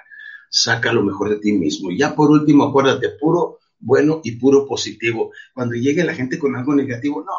Saca 0.51 0.93
lo 0.93 1.03
mejor 1.03 1.31
de 1.31 1.39
ti 1.39 1.53
mismo. 1.53 1.91
Y 1.91 1.99
ya 1.99 2.15
por 2.15 2.31
último, 2.31 2.65
acuérdate, 2.65 3.09
puro 3.19 3.61
bueno 3.79 4.21
y 4.23 4.33
puro 4.33 4.67
positivo. 4.67 5.33
Cuando 5.55 5.75
llegue 5.75 6.05
la 6.05 6.15
gente 6.15 6.39
con 6.39 6.57
algo 6.57 6.75
negativo, 6.75 7.25
no 7.25 7.33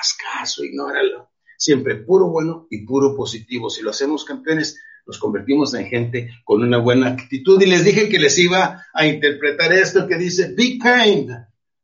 hagas 0.00 0.16
caso, 0.16 0.64
ignóralo. 0.64 1.30
Siempre 1.56 1.96
puro 1.96 2.28
bueno 2.28 2.66
y 2.70 2.86
puro 2.86 3.14
positivo. 3.14 3.68
Si 3.68 3.82
lo 3.82 3.90
hacemos 3.90 4.24
campeones, 4.24 4.80
nos 5.06 5.18
convertimos 5.18 5.74
en 5.74 5.86
gente 5.86 6.30
con 6.44 6.62
una 6.62 6.78
buena 6.78 7.08
actitud. 7.08 7.60
Y 7.60 7.66
les 7.66 7.84
dije 7.84 8.08
que 8.08 8.18
les 8.18 8.38
iba 8.38 8.86
a 8.94 9.06
interpretar 9.06 9.72
esto 9.72 10.08
que 10.08 10.16
dice, 10.16 10.54
be 10.56 10.78
kind, 10.78 11.30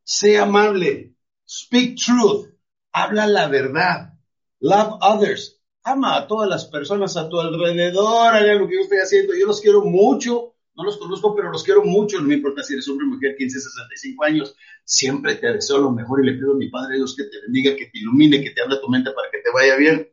sé 0.02 0.38
amable, 0.38 1.14
speak 1.46 1.96
truth, 1.96 2.48
habla 2.92 3.26
la 3.26 3.48
verdad, 3.48 4.14
love 4.60 4.98
others, 5.02 5.60
ama 5.82 6.16
a 6.16 6.26
todas 6.26 6.48
las 6.48 6.64
personas 6.66 7.16
a 7.16 7.28
tu 7.28 7.38
alrededor, 7.38 8.34
haga 8.34 8.54
lo 8.54 8.66
que 8.66 8.76
yo 8.76 8.80
estoy 8.80 8.98
haciendo. 8.98 9.34
Yo 9.34 9.46
los 9.46 9.60
quiero 9.60 9.84
mucho, 9.84 10.54
no 10.76 10.84
los 10.84 10.98
conozco, 10.98 11.34
pero 11.34 11.50
los 11.50 11.62
quiero 11.62 11.84
mucho, 11.84 12.20
no 12.20 12.28
me 12.28 12.34
importa 12.34 12.62
si 12.62 12.74
eres 12.74 12.86
hombre 12.88 13.06
mujer, 13.06 13.34
15, 13.36 13.60
65 13.60 14.24
años, 14.24 14.54
siempre 14.84 15.36
te 15.36 15.52
deseo 15.52 15.78
lo 15.78 15.90
mejor 15.90 16.22
y 16.22 16.26
le 16.26 16.34
pido 16.34 16.52
a 16.52 16.56
mi 16.56 16.68
Padre 16.68 16.96
Dios 16.96 17.16
que 17.16 17.24
te 17.24 17.40
bendiga, 17.40 17.74
que 17.74 17.86
te 17.86 17.98
ilumine, 17.98 18.42
que 18.42 18.50
te 18.50 18.60
abra 18.60 18.80
tu 18.80 18.88
mente 18.88 19.10
para 19.12 19.30
que 19.30 19.38
te 19.38 19.50
vaya 19.52 19.76
bien. 19.76 20.08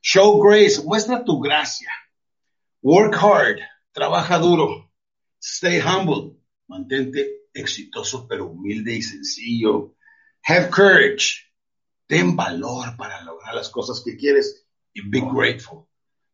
Show 0.00 0.40
grace, 0.40 0.82
muestra 0.82 1.24
tu 1.24 1.38
gracia. 1.40 1.90
Work 2.80 3.16
hard, 3.16 3.58
trabaja 3.92 4.38
duro. 4.38 4.90
Stay 5.40 5.80
humble, 5.80 6.38
mantente 6.66 7.48
exitoso 7.52 8.26
pero 8.26 8.46
humilde 8.46 8.94
y 8.94 9.02
sencillo. 9.02 9.94
Have 10.46 10.70
courage, 10.70 11.52
ten 12.06 12.34
valor 12.34 12.96
para 12.96 13.22
lograr 13.22 13.54
las 13.54 13.68
cosas 13.68 14.02
que 14.02 14.16
quieres 14.16 14.66
y 14.94 15.06
be 15.06 15.20
grateful. 15.20 15.84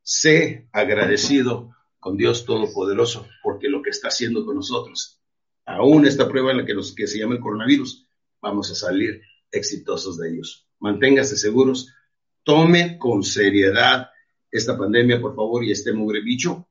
Sé 0.03 0.69
agradecido 0.71 1.75
con 2.05 2.19
Dios 2.19 2.45
Todopoderoso, 2.45 3.27
porque 3.43 3.71
lo 3.71 3.81
que 3.81 3.89
está 3.89 4.09
haciendo 4.09 4.45
con 4.45 4.57
nosotros, 4.57 5.23
aún 5.65 6.07
esta 6.07 6.29
prueba 6.29 6.51
en 6.51 6.59
la 6.59 6.67
que, 6.67 7.07
se 7.07 7.19
llama 7.19 7.37
el 7.37 7.41
coronavirus, 7.41 8.07
vamos 8.43 8.71
a 8.71 8.75
salir 8.75 9.23
exitosos 9.51 10.19
de 10.19 10.29
ellos. 10.29 10.69
Manténgase 10.81 11.39
seguros, 11.39 11.95
tome 12.43 12.99
con 12.99 13.23
seriedad 13.23 14.11
esta 14.51 14.77
pandemia, 14.77 15.19
por 15.19 15.35
favor, 15.35 15.65
y 15.65 15.71
este 15.71 15.95
mugre 15.95 16.21
bicho. 16.21 16.69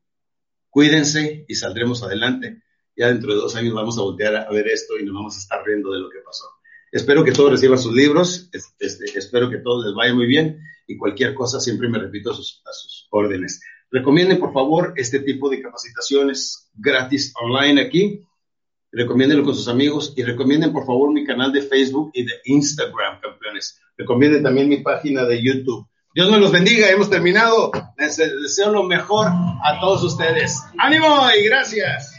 Cuídense 0.70 1.44
y 1.48 1.54
saldremos 1.56 2.04
adelante. 2.04 2.62
Ya 2.94 3.08
dentro 3.08 3.34
de 3.34 3.40
dos 3.40 3.56
años 3.56 3.74
vamos 3.74 3.98
a 3.98 4.02
voltear 4.02 4.36
a 4.36 4.50
ver 4.50 4.68
esto 4.68 4.96
y 5.00 5.04
nos 5.04 5.16
vamos 5.16 5.34
a 5.34 5.40
estar 5.40 5.64
riendo 5.66 5.90
de 5.92 5.98
lo 5.98 6.10
que 6.10 6.20
pasó. 6.24 6.44
Espero 6.92 7.24
que 7.24 7.32
todos 7.32 7.50
reciban 7.50 7.78
sus 7.78 7.92
libros, 7.92 8.50
este, 8.52 9.18
espero 9.18 9.50
que 9.50 9.58
todos 9.58 9.84
les 9.84 9.96
vaya 9.96 10.14
muy 10.14 10.26
bien 10.26 10.60
y 10.86 10.96
cualquier 10.96 11.34
cosa 11.34 11.58
siempre 11.58 11.88
me 11.88 11.98
repito 11.98 12.30
a 12.30 12.34
sus 12.34 13.08
órdenes. 13.10 13.60
Recomienden, 13.94 14.40
por 14.40 14.52
favor, 14.52 14.92
este 14.96 15.20
tipo 15.20 15.48
de 15.48 15.62
capacitaciones 15.62 16.68
gratis 16.74 17.32
online 17.40 17.80
aquí. 17.80 18.26
Recomiéndenlo 18.90 19.44
con 19.44 19.54
sus 19.54 19.68
amigos 19.68 20.14
y 20.16 20.24
recomienden, 20.24 20.72
por 20.72 20.84
favor, 20.84 21.12
mi 21.12 21.24
canal 21.24 21.52
de 21.52 21.62
Facebook 21.62 22.10
y 22.12 22.24
de 22.24 22.32
Instagram, 22.46 23.20
campeones. 23.20 23.80
Recomienden 23.96 24.42
también 24.42 24.68
mi 24.68 24.78
página 24.78 25.24
de 25.24 25.40
YouTube. 25.40 25.86
Dios 26.12 26.28
me 26.28 26.38
los 26.38 26.50
bendiga. 26.50 26.90
Hemos 26.90 27.08
terminado. 27.08 27.70
Les 27.96 28.16
deseo 28.16 28.72
lo 28.72 28.82
mejor 28.82 29.28
a 29.28 29.78
todos 29.80 30.02
ustedes. 30.02 30.60
¡Ánimo 30.76 31.28
y 31.38 31.44
gracias! 31.44 32.13